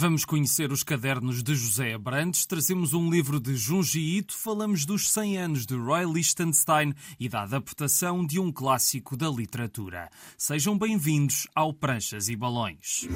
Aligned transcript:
Vamos 0.00 0.24
conhecer 0.24 0.72
os 0.72 0.82
cadernos 0.82 1.42
de 1.42 1.54
José 1.54 1.92
Abrantes, 1.92 2.46
trazemos 2.46 2.94
um 2.94 3.10
livro 3.10 3.38
de 3.38 3.54
Junji 3.54 4.16
Ito, 4.16 4.34
falamos 4.34 4.86
dos 4.86 5.10
100 5.10 5.36
anos 5.36 5.66
de 5.66 5.74
Roy 5.74 6.10
Lichtenstein 6.10 6.94
e 7.18 7.28
da 7.28 7.42
adaptação 7.42 8.24
de 8.24 8.40
um 8.40 8.50
clássico 8.50 9.14
da 9.14 9.28
literatura. 9.28 10.08
Sejam 10.38 10.78
bem-vindos 10.78 11.46
ao 11.54 11.74
Pranchas 11.74 12.30
e 12.30 12.34
Balões. 12.34 13.06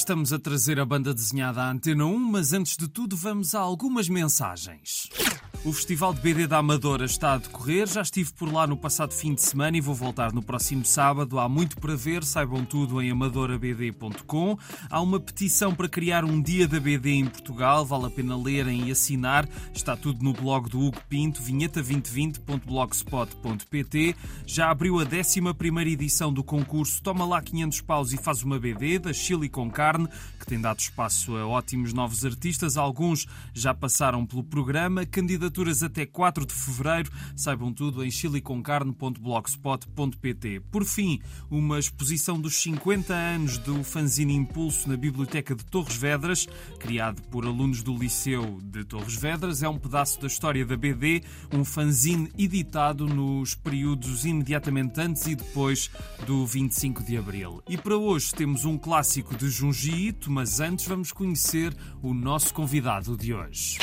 Estamos 0.00 0.32
a 0.32 0.38
trazer 0.38 0.80
a 0.80 0.84
banda 0.86 1.12
desenhada 1.12 1.62
à 1.62 1.70
Antena 1.70 2.06
1, 2.06 2.18
mas 2.18 2.54
antes 2.54 2.74
de 2.74 2.88
tudo 2.88 3.14
vamos 3.16 3.54
a 3.54 3.60
algumas 3.60 4.08
mensagens. 4.08 5.10
O 5.62 5.74
Festival 5.74 6.14
de 6.14 6.22
BD 6.22 6.46
da 6.46 6.56
Amadora 6.56 7.04
está 7.04 7.34
a 7.34 7.36
decorrer. 7.36 7.86
Já 7.86 8.00
estive 8.00 8.32
por 8.32 8.50
lá 8.50 8.66
no 8.66 8.78
passado 8.78 9.12
fim 9.12 9.34
de 9.34 9.42
semana 9.42 9.76
e 9.76 9.80
vou 9.80 9.94
voltar 9.94 10.32
no 10.32 10.42
próximo 10.42 10.86
sábado. 10.86 11.38
Há 11.38 11.50
muito 11.50 11.76
para 11.76 11.94
ver, 11.94 12.24
saibam 12.24 12.64
tudo 12.64 13.02
em 13.02 13.10
amadorabd.com. 13.10 14.56
Há 14.88 15.02
uma 15.02 15.20
petição 15.20 15.74
para 15.74 15.86
criar 15.86 16.24
um 16.24 16.40
dia 16.40 16.66
da 16.66 16.80
BD 16.80 17.10
em 17.10 17.26
Portugal, 17.26 17.84
vale 17.84 18.06
a 18.06 18.10
pena 18.10 18.42
lerem 18.42 18.88
e 18.88 18.90
assinar. 18.90 19.46
Está 19.74 19.94
tudo 19.94 20.24
no 20.24 20.32
blog 20.32 20.70
do 20.70 20.80
Hugo 20.80 20.96
Pinto, 21.10 21.42
vinheta2020.blogspot.pt. 21.42 24.16
Já 24.46 24.70
abriu 24.70 24.98
a 24.98 25.02
11 25.02 25.40
edição 25.92 26.32
do 26.32 26.42
concurso 26.42 27.02
Toma 27.02 27.26
lá 27.26 27.42
500 27.42 27.82
paus 27.82 28.14
e 28.14 28.16
faz 28.16 28.42
uma 28.42 28.58
BD, 28.58 28.98
da 28.98 29.12
Chile 29.12 29.50
com 29.50 29.70
Carne, 29.70 30.08
que 30.38 30.46
tem 30.46 30.58
dado 30.58 30.80
espaço 30.80 31.36
a 31.36 31.46
ótimos 31.46 31.92
novos 31.92 32.24
artistas. 32.24 32.78
Alguns 32.78 33.26
já 33.52 33.74
passaram 33.74 34.24
pelo 34.24 34.42
programa. 34.42 35.04
Candidaturas 35.04 35.49
Candidaturas 35.50 35.82
até 35.82 36.06
4 36.06 36.46
de 36.46 36.54
fevereiro. 36.54 37.10
Saibam 37.34 37.72
tudo 37.72 38.04
em 38.04 38.10
chiliconcarne.blogspot.pt. 38.10 40.60
Por 40.70 40.84
fim, 40.84 41.20
uma 41.50 41.78
exposição 41.78 42.38
dos 42.40 42.56
50 42.62 43.12
anos 43.12 43.58
do 43.58 43.82
fanzine 43.82 44.34
Impulso 44.34 44.88
na 44.88 44.96
Biblioteca 44.96 45.54
de 45.54 45.64
Torres 45.64 45.96
Vedras, 45.96 46.46
criado 46.78 47.20
por 47.22 47.44
alunos 47.44 47.82
do 47.82 47.96
Liceu 47.96 48.60
de 48.62 48.84
Torres 48.84 49.16
Vedras. 49.16 49.62
É 49.62 49.68
um 49.68 49.78
pedaço 49.78 50.20
da 50.20 50.28
história 50.28 50.64
da 50.64 50.76
BD, 50.76 51.22
um 51.52 51.64
fanzine 51.64 52.30
editado 52.38 53.06
nos 53.06 53.54
períodos 53.54 54.24
imediatamente 54.24 55.00
antes 55.00 55.26
e 55.26 55.34
depois 55.34 55.90
do 56.26 56.46
25 56.46 57.02
de 57.02 57.16
Abril. 57.16 57.60
E 57.68 57.76
para 57.76 57.96
hoje 57.96 58.32
temos 58.32 58.64
um 58.64 58.78
clássico 58.78 59.36
de 59.36 59.50
Junji 59.50 60.08
Ito, 60.08 60.30
mas 60.30 60.60
antes 60.60 60.86
vamos 60.86 61.10
conhecer 61.12 61.76
o 62.00 62.14
nosso 62.14 62.54
convidado 62.54 63.16
de 63.16 63.34
hoje. 63.34 63.78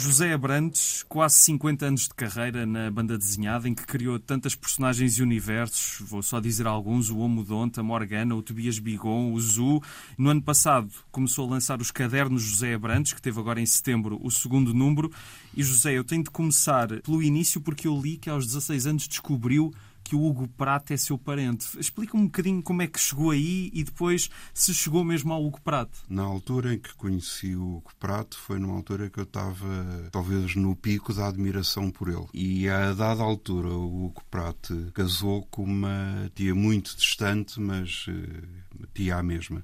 José 0.00 0.32
Abrantes, 0.32 1.04
quase 1.08 1.34
50 1.38 1.86
anos 1.86 2.02
de 2.02 2.14
carreira 2.14 2.64
na 2.64 2.88
banda 2.88 3.18
desenhada, 3.18 3.68
em 3.68 3.74
que 3.74 3.84
criou 3.84 4.16
tantas 4.16 4.54
personagens 4.54 5.18
e 5.18 5.22
universos, 5.22 6.08
vou 6.08 6.22
só 6.22 6.38
dizer 6.38 6.68
alguns, 6.68 7.10
o 7.10 7.18
Omodonte, 7.18 7.80
a 7.80 7.82
Morgana, 7.82 8.36
o 8.36 8.42
Tobias 8.42 8.78
Bigon, 8.78 9.32
o 9.32 9.40
Zu. 9.40 9.82
No 10.16 10.30
ano 10.30 10.40
passado 10.40 10.88
começou 11.10 11.48
a 11.48 11.50
lançar 11.50 11.80
os 11.80 11.90
cadernos 11.90 12.42
José 12.42 12.74
Abrantes, 12.74 13.12
que 13.12 13.20
teve 13.20 13.40
agora 13.40 13.60
em 13.60 13.66
setembro 13.66 14.20
o 14.22 14.30
segundo 14.30 14.72
número. 14.72 15.10
E 15.56 15.64
José, 15.64 15.94
eu 15.94 16.04
tenho 16.04 16.22
de 16.22 16.30
começar 16.30 16.88
pelo 17.02 17.20
início, 17.20 17.60
porque 17.60 17.88
eu 17.88 18.00
li 18.00 18.16
que 18.16 18.30
aos 18.30 18.46
16 18.46 18.86
anos 18.86 19.08
descobriu 19.08 19.74
que 20.02 20.16
o 20.16 20.24
Hugo 20.24 20.48
Prato 20.48 20.92
é 20.92 20.96
seu 20.96 21.18
parente. 21.18 21.78
Explica-me 21.78 22.22
um 22.22 22.26
bocadinho 22.26 22.62
como 22.62 22.82
é 22.82 22.86
que 22.86 22.98
chegou 22.98 23.30
aí 23.30 23.70
e 23.74 23.84
depois 23.84 24.30
se 24.54 24.72
chegou 24.72 25.04
mesmo 25.04 25.32
ao 25.32 25.44
Hugo 25.44 25.60
Prato. 25.60 25.98
Na 26.08 26.22
altura 26.22 26.74
em 26.74 26.78
que 26.78 26.94
conheci 26.94 27.54
o 27.54 27.76
Hugo 27.76 27.92
Prato 27.98 28.38
foi 28.38 28.58
numa 28.58 28.74
altura 28.74 29.10
que 29.10 29.18
eu 29.18 29.24
estava 29.24 30.08
talvez 30.10 30.54
no 30.56 30.74
pico 30.74 31.12
da 31.12 31.28
admiração 31.28 31.90
por 31.90 32.08
ele. 32.08 32.26
E 32.32 32.68
a 32.68 32.92
dada 32.92 33.22
altura 33.22 33.68
o 33.68 34.06
Hugo 34.06 34.22
Prato 34.30 34.90
casou 34.94 35.42
com 35.50 35.64
uma 35.64 36.30
tia 36.34 36.54
muito 36.54 36.96
distante, 36.96 37.60
mas 37.60 38.06
uh, 38.08 38.86
tia 38.94 39.16
a 39.16 39.22
mesma. 39.22 39.62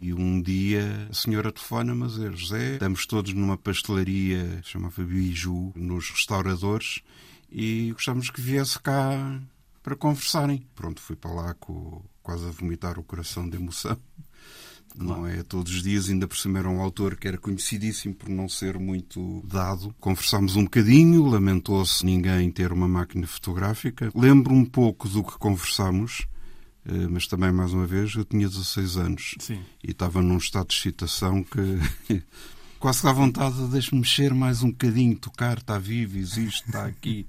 E 0.00 0.14
um 0.14 0.40
dia 0.40 1.08
a 1.10 1.14
senhora 1.14 1.52
telefona-me 1.52 2.04
a 2.04 2.06
dizer: 2.06 2.32
José, 2.34 2.72
estamos 2.74 3.04
todos 3.06 3.34
numa 3.34 3.58
pastelaria, 3.58 4.60
chamava 4.62 5.02
Biju, 5.02 5.72
nos 5.76 6.08
restauradores, 6.10 7.02
e 7.52 7.90
gostamos 7.92 8.30
que 8.30 8.40
viesse 8.40 8.78
cá 8.80 9.40
para 9.82 9.96
conversarem. 9.96 10.66
Pronto, 10.74 11.00
fui 11.00 11.16
para 11.16 11.32
lá 11.32 11.54
com, 11.54 12.02
quase 12.22 12.46
a 12.46 12.50
vomitar 12.50 12.98
o 12.98 13.02
coração 13.02 13.48
de 13.48 13.56
emoção. 13.56 13.98
Não 14.96 15.26
é 15.26 15.42
todos 15.42 15.72
os 15.72 15.82
dias, 15.82 16.08
ainda 16.08 16.26
por 16.26 16.36
cima 16.36 16.58
era 16.58 16.68
um 16.68 16.80
autor 16.80 17.16
que 17.16 17.28
era 17.28 17.38
conhecidíssimo 17.38 18.14
por 18.14 18.28
não 18.28 18.48
ser 18.48 18.78
muito 18.78 19.42
dado. 19.46 19.94
Conversámos 20.00 20.56
um 20.56 20.64
bocadinho, 20.64 21.26
lamentou-se 21.26 22.04
ninguém 22.04 22.50
ter 22.50 22.72
uma 22.72 22.88
máquina 22.88 23.26
fotográfica. 23.26 24.10
Lembro 24.14 24.52
um 24.52 24.64
pouco 24.64 25.08
do 25.08 25.22
que 25.22 25.38
conversámos, 25.38 26.26
eh, 26.84 27.06
mas 27.08 27.26
também, 27.28 27.52
mais 27.52 27.72
uma 27.72 27.86
vez, 27.86 28.14
eu 28.14 28.24
tinha 28.24 28.48
16 28.48 28.96
anos 28.96 29.34
Sim. 29.38 29.60
e 29.82 29.92
estava 29.92 30.20
num 30.20 30.38
estado 30.38 30.68
de 30.68 30.74
excitação 30.74 31.44
que 31.44 32.22
quase 32.80 33.04
dá 33.04 33.12
vontade 33.12 33.56
de 33.68 33.94
mexer 33.94 34.34
mais 34.34 34.62
um 34.62 34.70
bocadinho, 34.70 35.16
tocar, 35.16 35.58
está 35.58 35.78
vivo, 35.78 36.18
existe, 36.18 36.66
está 36.66 36.86
aqui. 36.86 37.26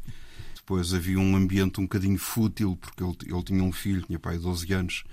Depois 0.72 0.94
havia 0.94 1.20
um 1.20 1.36
ambiente 1.36 1.82
um 1.82 1.84
bocadinho 1.84 2.18
fútil, 2.18 2.78
porque 2.78 3.04
ele, 3.04 3.18
ele 3.24 3.44
tinha 3.44 3.62
um 3.62 3.74
filho, 3.74 4.04
tinha 4.04 4.18
pai 4.18 4.38
de 4.38 4.44
12 4.44 4.74
anos, 4.74 5.04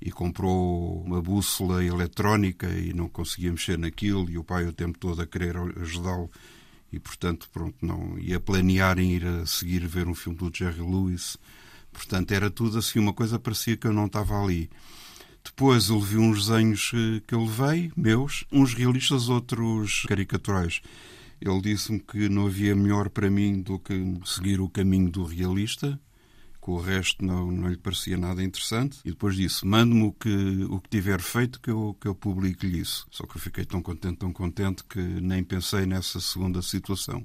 e 0.00 0.08
comprou 0.12 1.02
uma 1.02 1.20
bússola 1.20 1.84
eletrónica 1.84 2.68
e 2.68 2.92
não 2.92 3.08
conseguia 3.08 3.50
mexer 3.50 3.76
naquilo, 3.76 4.30
e 4.30 4.38
o 4.38 4.44
pai 4.44 4.68
o 4.68 4.72
tempo 4.72 4.96
todo 4.96 5.20
a 5.20 5.26
querer 5.26 5.56
ajudá-lo. 5.80 6.30
E, 6.92 7.00
portanto, 7.00 7.48
pronto, 7.52 7.74
não 7.84 8.16
ia 8.20 8.38
planear 8.38 9.00
em 9.00 9.10
ir 9.10 9.26
a 9.26 9.44
seguir 9.46 9.84
ver 9.84 10.06
um 10.06 10.14
filme 10.14 10.38
do 10.38 10.56
Jerry 10.56 10.80
Lewis. 10.80 11.36
Portanto, 11.92 12.30
era 12.30 12.48
tudo 12.48 12.78
assim, 12.78 13.00
uma 13.00 13.12
coisa 13.12 13.36
parecia 13.36 13.76
que 13.76 13.88
eu 13.88 13.92
não 13.92 14.06
estava 14.06 14.40
ali. 14.40 14.70
Depois 15.42 15.88
eu 15.88 15.98
vi 15.98 16.18
uns 16.18 16.46
desenhos 16.46 16.92
eh, 16.94 17.20
que 17.26 17.34
eu 17.34 17.44
levei, 17.44 17.90
meus, 17.96 18.44
uns 18.52 18.74
realistas, 18.74 19.28
outros 19.28 20.04
caricaturais. 20.06 20.80
Ele 21.40 21.60
disse-me 21.62 21.98
que 21.98 22.28
não 22.28 22.46
havia 22.46 22.76
melhor 22.76 23.08
para 23.08 23.30
mim 23.30 23.62
do 23.62 23.78
que 23.78 23.94
seguir 24.26 24.60
o 24.60 24.68
caminho 24.68 25.10
do 25.10 25.24
realista, 25.24 25.98
que 26.62 26.70
o 26.70 26.78
resto 26.78 27.24
não, 27.24 27.50
não 27.50 27.68
lhe 27.68 27.78
parecia 27.78 28.18
nada 28.18 28.42
interessante. 28.42 28.98
E 29.04 29.10
depois 29.10 29.36
disse: 29.36 29.66
mande-me 29.66 30.02
o 30.02 30.12
que, 30.12 30.64
o 30.68 30.80
que 30.80 30.90
tiver 30.90 31.20
feito 31.20 31.58
que 31.60 31.70
eu, 31.70 31.96
que 31.98 32.06
eu 32.06 32.14
publique-lhe 32.14 32.80
isso. 32.80 33.06
Só 33.10 33.26
que 33.26 33.36
eu 33.36 33.40
fiquei 33.40 33.64
tão 33.64 33.80
contente, 33.80 34.18
tão 34.18 34.32
contente, 34.32 34.84
que 34.84 35.00
nem 35.00 35.42
pensei 35.42 35.86
nessa 35.86 36.20
segunda 36.20 36.60
situação. 36.60 37.24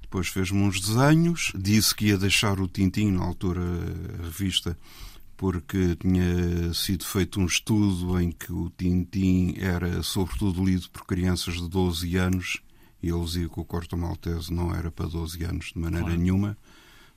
Depois 0.00 0.28
fez-me 0.28 0.60
uns 0.60 0.80
desenhos, 0.80 1.52
disse 1.54 1.94
que 1.94 2.06
ia 2.06 2.16
deixar 2.16 2.60
o 2.60 2.68
Tintim, 2.68 3.10
na 3.10 3.24
altura 3.24 3.60
a 4.20 4.22
revista, 4.22 4.78
porque 5.36 5.96
tinha 5.96 6.72
sido 6.72 7.04
feito 7.04 7.40
um 7.40 7.44
estudo 7.44 8.18
em 8.18 8.30
que 8.30 8.52
o 8.52 8.70
Tintim 8.70 9.56
era 9.58 10.02
sobretudo 10.02 10.64
lido 10.64 10.88
por 10.90 11.04
crianças 11.04 11.54
de 11.56 11.68
12 11.68 12.16
anos 12.16 12.62
e 13.06 13.10
ele 13.10 13.24
dizia 13.24 13.48
que 13.48 13.60
o 13.60 13.64
Corto 13.64 13.96
Maltese 13.96 14.52
não 14.52 14.74
era 14.74 14.90
para 14.90 15.06
12 15.06 15.44
anos 15.44 15.66
de 15.72 15.78
maneira 15.78 16.06
claro. 16.06 16.20
nenhuma. 16.20 16.58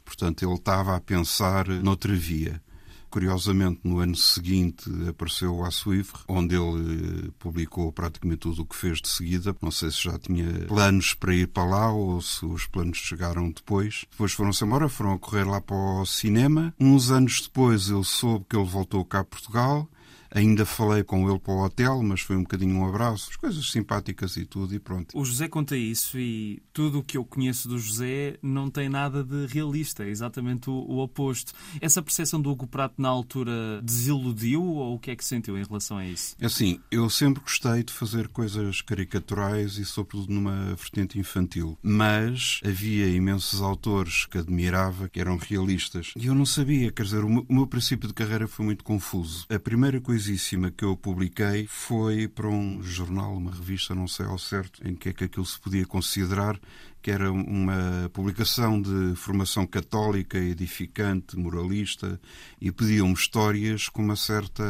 Portanto, 0.06 0.44
ele 0.44 0.54
estava 0.54 0.96
a 0.96 1.02
pensar 1.02 1.68
noutra 1.68 2.16
via. 2.16 2.62
Curiosamente, 3.10 3.80
no 3.84 3.98
ano 3.98 4.16
seguinte 4.16 4.88
apareceu 5.08 5.56
o 5.56 5.66
Assuivre, 5.66 6.20
onde 6.28 6.56
ele 6.56 7.28
eh, 7.28 7.32
publicou 7.40 7.92
praticamente 7.92 8.42
tudo 8.42 8.62
o 8.62 8.66
que 8.66 8.76
fez 8.76 9.02
de 9.02 9.10
seguida. 9.10 9.56
Não 9.64 9.72
sei 9.72 9.90
se 9.90 10.04
já 10.04 10.20
tinha 10.20 10.46
planos 10.68 11.16
para 11.16 11.34
ir 11.34 11.48
para 11.48 11.66
lá 11.66 11.92
ou 11.92 12.22
se 12.22 12.46
os 12.46 12.68
planos 12.68 13.00
chegaram 13.00 13.50
depois. 13.50 14.06
Depois 14.12 14.32
foram-se 14.32 14.64
embora, 14.64 14.88
foram 14.88 15.14
a 15.14 15.20
correr 15.20 15.44
lá 15.44 15.60
para 15.60 15.76
o 15.76 16.06
cinema. 16.06 16.72
Uns 16.80 17.10
anos 17.10 17.42
depois 17.42 17.90
eu 17.90 18.04
soube 18.04 18.46
que 18.48 18.56
ele 18.56 18.70
voltou 18.70 19.04
cá 19.04 19.22
a 19.22 19.24
Portugal 19.24 19.90
Ainda 20.32 20.66
falei 20.66 21.04
com 21.04 21.30
ele 21.30 21.40
para 21.40 21.54
o 21.54 21.64
hotel, 21.64 22.04
mas 22.04 22.22
foi 22.22 22.36
um 22.36 22.44
bocadinho 22.44 22.76
um 22.76 22.88
abraço, 22.88 23.30
as 23.30 23.36
coisas 23.36 23.72
simpáticas 23.72 24.38
e 24.38 24.46
tudo, 24.46 24.74
e 24.76 24.80
pronto. 24.80 25.18
O 25.18 25.26
José 25.26 25.48
conta 25.48 25.76
isso 25.76 26.20
e 26.20 26.62
tudo 26.72 27.00
o 27.00 27.04
que 27.04 27.18
eu 27.18 27.26
conheço 27.26 27.68
do 27.68 27.78
José 27.78 28.38
não 28.42 28.70
tem 28.70 28.90
nada 28.90 29.24
de 29.24 29.48
realista, 29.48 30.04
é 30.04 30.10
exatamente 30.10 30.70
o, 30.70 30.74
o 30.74 31.00
oposto. 31.00 31.54
Essa 31.82 32.02
percepção 32.02 32.42
do 32.42 32.50
Hugo 32.52 32.68
Prato 32.68 33.02
na 33.02 33.10
altura 33.10 33.82
desiludiu 33.82 34.64
ou 34.64 34.96
o 34.96 35.00
que 35.00 35.12
é 35.12 35.16
que 35.16 35.26
sentiu 35.26 35.58
em 35.58 35.64
relação 35.64 35.98
a 35.98 36.06
isso? 36.06 36.36
É 36.40 36.46
assim, 36.46 36.80
eu 36.92 37.10
sempre 37.10 37.42
gostei 37.42 37.84
de 37.84 37.92
fazer 37.92 38.28
coisas 38.28 38.82
caricaturais 38.82 39.78
e 39.78 39.86
sobretudo 39.86 40.32
numa 40.32 40.76
vertente 40.76 41.18
infantil, 41.18 41.78
mas 41.82 42.60
havia 42.64 43.08
imensos 43.08 43.62
autores 43.62 44.26
que 44.26 44.38
admirava 44.38 45.10
que 45.10 45.20
eram 45.20 45.38
realistas 45.38 46.14
e 46.16 46.28
eu 46.28 46.36
não 46.36 46.46
sabia, 46.46 46.92
quer 46.92 47.04
dizer, 47.04 47.24
o 47.24 47.30
meu, 47.30 47.46
o 47.48 47.54
meu 47.54 47.68
princípio 47.68 48.08
de 48.08 48.14
carreira 48.14 48.48
foi 48.48 48.66
muito 48.66 48.84
confuso. 48.84 49.46
A 49.50 49.60
primeira 49.60 50.00
coisa 50.00 50.19
coisíssima 50.20 50.70
que 50.70 50.84
eu 50.84 50.98
publiquei 50.98 51.66
foi 51.66 52.28
para 52.28 52.46
um 52.46 52.84
jornal, 52.84 53.38
uma 53.38 53.52
revista, 53.52 53.96
não 53.96 54.06
sei 54.06 54.26
ao 54.26 54.38
certo 54.38 54.86
em 54.86 54.94
que 54.94 55.08
é 55.08 55.14
que 55.14 55.24
aquilo 55.24 55.46
se 55.46 55.58
podia 55.58 55.86
considerar, 55.86 56.60
que 57.02 57.10
era 57.10 57.32
uma 57.32 58.12
publicação 58.12 58.82
de 58.82 59.16
formação 59.16 59.66
católica, 59.66 60.38
edificante, 60.38 61.38
moralista, 61.38 62.20
e 62.60 62.70
pediam-me 62.70 63.14
histórias 63.14 63.88
com 63.88 64.04
uma 64.04 64.18
certa 64.18 64.66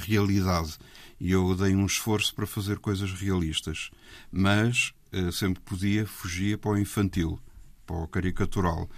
realidade. 0.00 0.76
E 1.20 1.30
eu 1.30 1.54
dei 1.54 1.72
um 1.76 1.86
esforço 1.86 2.34
para 2.34 2.44
fazer 2.44 2.80
coisas 2.80 3.12
realistas. 3.12 3.92
Mas 4.32 4.92
eh, 5.12 5.30
sempre 5.30 5.62
podia, 5.62 6.04
fugia 6.08 6.58
para 6.58 6.72
o 6.72 6.78
infantil, 6.78 7.38
para 7.86 7.98
o 7.98 8.08
caricatural. 8.08 8.90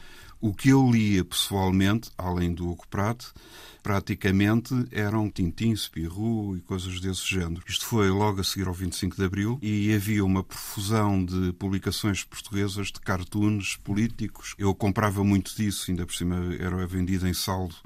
O 0.42 0.52
que 0.52 0.70
eu 0.70 0.90
lia 0.90 1.24
pessoalmente, 1.24 2.10
além 2.18 2.52
do 2.52 2.68
Hugo 2.68 2.84
Pratt, 2.90 3.26
praticamente 3.80 4.74
eram 4.90 5.30
Tintin, 5.30 5.76
Spirou 5.76 6.56
e 6.56 6.60
coisas 6.60 6.98
desse 6.98 7.24
género. 7.24 7.62
Isto 7.64 7.86
foi 7.86 8.10
logo 8.10 8.40
a 8.40 8.44
seguir 8.44 8.66
ao 8.66 8.74
25 8.74 9.14
de 9.14 9.24
Abril 9.24 9.56
e 9.62 9.94
havia 9.94 10.24
uma 10.24 10.42
profusão 10.42 11.24
de 11.24 11.52
publicações 11.52 12.24
portuguesas 12.24 12.88
de 12.88 12.98
cartoons 12.98 13.76
políticos. 13.84 14.56
Eu 14.58 14.74
comprava 14.74 15.22
muito 15.22 15.54
disso, 15.54 15.92
ainda 15.92 16.04
por 16.04 16.12
cima 16.16 16.56
era 16.58 16.84
vendido 16.88 17.28
em 17.28 17.34
saldo 17.34 17.76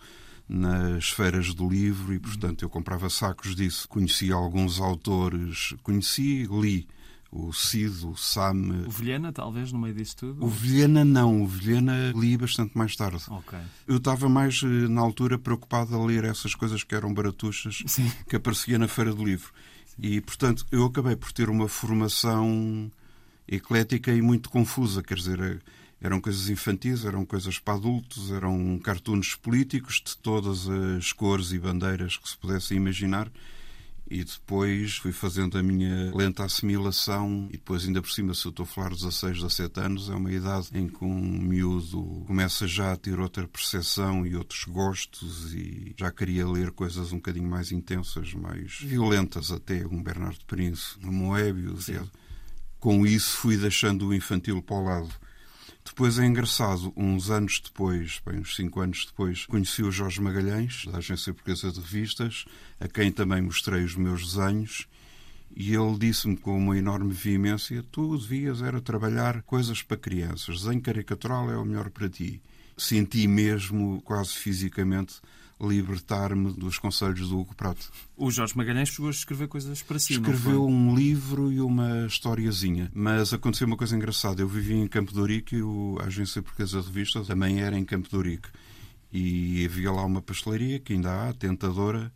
nas 0.49 1.11
feiras 1.11 1.53
do 1.53 1.69
livro 1.69 2.15
e, 2.15 2.19
portanto, 2.19 2.63
eu 2.63 2.71
comprava 2.71 3.11
sacos 3.11 3.55
disso. 3.55 3.87
Conheci 3.87 4.33
alguns 4.33 4.81
autores, 4.81 5.75
conheci, 5.83 6.49
li 6.51 6.89
o 7.37 7.53
Cid, 7.53 8.07
o 8.07 8.17
Sam. 8.17 8.85
O 8.87 8.91
Vilhena, 8.91 9.33
talvez, 9.33 9.71
no 9.71 9.79
meio 9.79 9.95
disso 9.95 10.17
tudo? 10.17 10.45
O 10.45 10.49
Vilhena 10.49 11.05
não, 11.05 11.43
o 11.43 11.47
Vilhena 11.47 12.13
li 12.15 12.37
bastante 12.37 12.77
mais 12.77 12.97
tarde. 12.97 13.23
Okay. 13.29 13.61
Eu 13.87 13.99
estava 13.99 14.29
mais, 14.29 14.63
eh, 14.63 14.89
na 14.89 15.01
altura, 15.01 15.39
preocupado 15.39 15.95
a 15.95 16.05
ler 16.05 16.25
essas 16.25 16.55
coisas 16.55 16.83
que 16.83 16.95
eram 16.95 17.13
baratuchas 17.13 17.83
Sim. 17.87 18.11
que 18.29 18.37
aparecia 18.37 18.79
na 18.79 18.89
Feira 18.89 19.13
do 19.13 19.25
Livro. 19.25 19.53
E, 19.99 20.21
portanto, 20.21 20.67
eu 20.71 20.85
acabei 20.85 21.17
por 21.17 21.33
ter 21.33 21.51
uma 21.51 21.69
formação 21.69 22.91
eclética 23.47 24.13
e 24.13 24.23
muito 24.23 24.51
confusa, 24.51 25.03
quer 25.03 25.17
dizer, 25.17 25.41
eh, 25.41 25.59
eram 26.01 26.21
coisas 26.21 26.49
infantis, 26.49 27.05
eram 27.05 27.25
coisas 27.25 27.59
para 27.59 27.75
adultos, 27.75 28.31
eram 28.31 28.79
cartoons 28.79 29.35
políticos 29.35 30.03
de 30.05 30.17
todas 30.17 30.69
as 30.69 31.13
cores 31.13 31.53
e 31.53 31.59
bandeiras 31.59 32.17
que 32.17 32.29
se 32.29 32.37
pudessem 32.37 32.77
imaginar 32.77 33.31
e 34.09 34.23
depois 34.23 34.99
fui 34.99 35.13
fazendo 35.13 35.59
a 35.59 35.63
minha 35.63 36.15
lenta 36.15 36.45
assimilação 36.45 37.49
e 37.51 37.57
depois 37.57 37.85
ainda 37.85 38.01
por 38.01 38.11
cima, 38.11 38.35
se 38.35 38.47
eu 38.47 38.51
estou 38.51 38.65
a 38.65 38.67
falar 38.67 38.91
de 38.91 38.97
16, 38.97 39.43
17 39.43 39.81
anos, 39.81 40.09
é 40.09 40.15
uma 40.15 40.33
idade 40.33 40.69
em 40.75 40.89
que 40.89 41.05
um 41.05 41.21
miúdo 41.21 42.25
começa 42.27 42.67
já 42.69 42.93
a 42.93 42.97
ter 42.97 43.19
outra 43.19 43.49
percepção 43.49 44.27
e 44.27 44.37
outros 44.37 44.65
gostos 44.65 45.53
e 45.53 45.95
já 45.97 46.11
queria 46.13 46.47
ler 46.47 46.71
coisas 46.71 47.13
um 47.13 47.17
bocadinho 47.17 47.49
mais 47.49 47.73
intensas, 47.73 48.33
mais 48.35 48.79
violentas 48.81 49.51
até, 49.51 49.85
um 49.87 50.03
Bernardo 50.03 50.45
Príncipe, 50.47 51.07
um 51.07 51.13
Moebius. 51.13 51.91
Com 52.79 53.05
isso 53.05 53.39
fui 53.39 53.57
deixando 53.57 54.09
o 54.09 54.15
infantil 54.15 54.63
para 54.63 54.77
o 54.77 54.85
lado. 54.85 55.27
Depois 55.87 56.19
é 56.19 56.27
engraçado, 56.27 56.93
uns 56.97 57.31
anos 57.31 57.63
depois, 57.65 58.21
bem, 58.27 58.41
uns 58.41 58.57
cinco 58.57 58.81
anos 58.81 59.07
depois, 59.07 59.47
conheci 59.47 59.85
o 59.85 59.93
Jorge 59.93 60.21
Magalhães, 60.21 60.85
da 60.85 60.99
Agência 60.99 61.33
Portuguesa 61.33 61.71
de 61.71 61.81
Revistas, 61.81 62.45
a 62.81 62.89
quem 62.89 63.13
também 63.13 63.41
mostrei 63.41 63.85
os 63.85 63.95
meus 63.95 64.35
desenhos, 64.35 64.89
e 65.55 65.75
ele 65.75 65.97
disse-me 65.97 66.37
com 66.37 66.59
uma 66.59 66.77
enorme 66.77 67.15
veemência: 67.15 67.85
Tu 67.91 68.19
devias 68.19 68.63
era 68.63 68.81
trabalhar 68.81 69.43
coisas 69.43 69.81
para 69.81 69.97
crianças, 69.97 70.61
desenho 70.61 70.83
caricatural 70.83 71.51
é 71.51 71.57
o 71.57 71.65
melhor 71.65 71.89
para 71.89 72.09
ti. 72.09 72.43
Senti 72.77 73.27
mesmo, 73.29 74.03
quase 74.03 74.33
fisicamente, 74.33 75.15
libertar-me 75.61 76.53
dos 76.53 76.79
conselhos 76.79 77.29
do 77.29 77.39
Hugo 77.39 77.55
Prato. 77.55 77.91
O 78.17 78.31
Jorge 78.31 78.57
Magalhães 78.57 78.91
chegou 78.91 79.09
a 79.09 79.11
escrever 79.11 79.49
coisas 79.49 79.83
para 79.83 79.99
si, 79.99 80.15
Escreveu 80.15 80.67
um 80.67 80.95
livro 80.95 81.51
e 81.51 81.61
uma 81.61 82.07
historiazinha. 82.07 82.91
Mas 82.95 83.33
aconteceu 83.33 83.67
uma 83.67 83.77
coisa 83.77 83.97
engraçada. 83.97 84.43
Eu 84.43 84.49
vivia 84.49 84.77
em 84.77 84.87
Campo 84.87 85.13
de 85.13 85.19
Ourique 85.19 85.57
e 85.57 85.63
a 86.03 86.07
Agência 86.07 86.43
Portuguesa 86.43 86.81
de 86.81 86.87
Revista 86.87 87.25
também 87.25 87.61
era 87.61 87.79
em 87.79 87.85
Campo 87.85 88.09
de 88.09 88.17
Ourique. 88.17 88.49
E 89.13 89.65
havia 89.65 89.91
lá 89.91 90.05
uma 90.05 90.21
pastelaria, 90.21 90.79
que 90.79 90.93
ainda 90.93 91.29
há, 91.29 91.33
tentadora, 91.33 92.13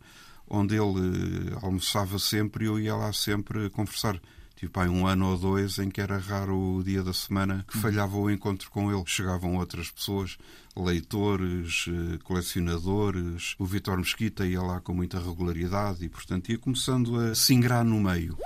onde 0.47 0.75
ele 0.75 1.51
almoçava 1.61 2.19
sempre 2.19 2.65
e 2.65 2.67
eu 2.67 2.79
ia 2.79 2.95
lá 2.95 3.11
sempre 3.11 3.69
conversar 3.71 4.21
Tive 4.61 4.71
pai, 4.71 4.87
um 4.87 5.07
ano 5.07 5.31
ou 5.31 5.37
dois 5.39 5.79
em 5.79 5.89
que 5.89 5.99
era 5.99 6.19
raro 6.19 6.75
o 6.75 6.83
dia 6.83 7.01
da 7.01 7.13
semana 7.13 7.65
que 7.67 7.75
falhava 7.79 8.15
o 8.15 8.29
encontro 8.29 8.69
com 8.69 8.91
ele. 8.91 9.03
Chegavam 9.07 9.55
outras 9.55 9.89
pessoas, 9.89 10.37
leitores, 10.77 11.85
eh, 11.87 12.17
colecionadores. 12.23 13.55
O 13.59 13.65
Vitor 13.65 13.97
Mesquita 13.97 14.45
ia 14.45 14.61
lá 14.61 14.79
com 14.79 14.93
muita 14.93 15.19
regularidade 15.19 16.03
e, 16.05 16.09
portanto, 16.09 16.49
ia 16.49 16.57
começando 16.57 17.19
a 17.19 17.35
se 17.35 17.53
ingrar 17.53 17.83
no 17.83 17.99
meio. 17.99 18.37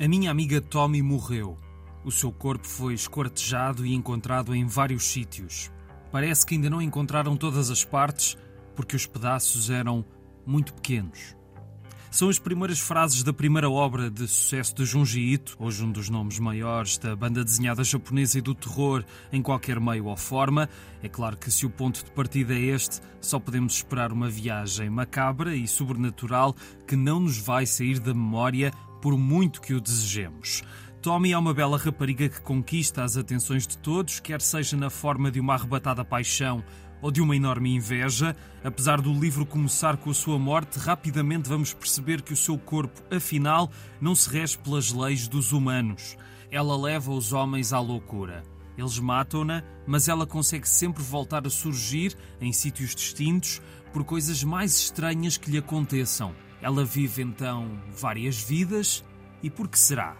A 0.00 0.08
minha 0.08 0.30
amiga 0.30 0.60
Tommy 0.60 1.02
morreu. 1.02 1.58
O 2.04 2.10
seu 2.10 2.32
corpo 2.32 2.66
foi 2.66 2.94
esquartejado 2.94 3.84
e 3.84 3.94
encontrado 3.94 4.54
em 4.54 4.66
vários 4.66 5.04
sítios. 5.04 5.70
Parece 6.10 6.46
que 6.46 6.54
ainda 6.54 6.70
não 6.70 6.80
encontraram 6.80 7.36
todas 7.36 7.70
as 7.70 7.84
partes 7.84 8.36
porque 8.74 8.96
os 8.96 9.06
pedaços 9.06 9.70
eram 9.70 10.04
muito 10.46 10.72
pequenos. 10.72 11.37
São 12.10 12.30
as 12.30 12.38
primeiras 12.38 12.78
frases 12.78 13.22
da 13.22 13.34
primeira 13.34 13.68
obra 13.68 14.10
de 14.10 14.26
sucesso 14.26 14.74
de 14.74 14.84
Junji 14.86 15.20
Ito, 15.20 15.56
hoje 15.58 15.84
um 15.84 15.92
dos 15.92 16.08
nomes 16.08 16.38
maiores 16.38 16.96
da 16.96 17.14
banda 17.14 17.44
desenhada 17.44 17.84
japonesa 17.84 18.38
e 18.38 18.40
do 18.40 18.54
terror 18.54 19.04
em 19.30 19.42
qualquer 19.42 19.78
meio 19.78 20.06
ou 20.06 20.16
forma. 20.16 20.70
É 21.02 21.08
claro 21.08 21.36
que 21.36 21.50
se 21.50 21.66
o 21.66 21.70
ponto 21.70 22.02
de 22.02 22.10
partida 22.10 22.54
é 22.54 22.60
este, 22.60 23.00
só 23.20 23.38
podemos 23.38 23.74
esperar 23.74 24.10
uma 24.10 24.28
viagem 24.28 24.88
macabra 24.88 25.54
e 25.54 25.68
sobrenatural 25.68 26.56
que 26.86 26.96
não 26.96 27.20
nos 27.20 27.36
vai 27.36 27.66
sair 27.66 28.00
da 28.00 28.14
memória 28.14 28.72
por 29.02 29.16
muito 29.16 29.60
que 29.60 29.74
o 29.74 29.80
desejemos. 29.80 30.62
Tommy 31.02 31.32
é 31.32 31.38
uma 31.38 31.54
bela 31.54 31.78
rapariga 31.78 32.28
que 32.28 32.40
conquista 32.40 33.04
as 33.04 33.18
atenções 33.18 33.66
de 33.66 33.76
todos, 33.78 34.18
quer 34.18 34.40
seja 34.40 34.76
na 34.76 34.90
forma 34.90 35.30
de 35.30 35.38
uma 35.38 35.54
arrebatada 35.54 36.04
paixão 36.04 36.64
ou 37.00 37.10
de 37.10 37.20
uma 37.20 37.36
enorme 37.36 37.74
inveja. 37.74 38.36
Apesar 38.62 39.00
do 39.00 39.12
livro 39.12 39.46
começar 39.46 39.96
com 39.96 40.10
a 40.10 40.14
sua 40.14 40.38
morte, 40.38 40.78
rapidamente 40.78 41.48
vamos 41.48 41.72
perceber 41.72 42.22
que 42.22 42.32
o 42.32 42.36
seu 42.36 42.58
corpo, 42.58 43.02
afinal, 43.14 43.70
não 44.00 44.14
se 44.14 44.28
rege 44.30 44.58
pelas 44.58 44.92
leis 44.92 45.28
dos 45.28 45.52
humanos. 45.52 46.16
Ela 46.50 46.76
leva 46.76 47.12
os 47.12 47.32
homens 47.32 47.72
à 47.72 47.80
loucura. 47.80 48.42
Eles 48.76 48.98
matam-na, 48.98 49.64
mas 49.86 50.08
ela 50.08 50.26
consegue 50.26 50.68
sempre 50.68 51.02
voltar 51.02 51.46
a 51.46 51.50
surgir 51.50 52.16
em 52.40 52.52
sítios 52.52 52.94
distintos 52.94 53.60
por 53.92 54.04
coisas 54.04 54.44
mais 54.44 54.76
estranhas 54.76 55.36
que 55.36 55.50
lhe 55.50 55.58
aconteçam. 55.58 56.34
Ela 56.60 56.84
vive 56.84 57.22
então 57.22 57.80
várias 57.90 58.40
vidas 58.42 59.04
e 59.42 59.50
por 59.50 59.68
que 59.68 59.78
será? 59.78 60.16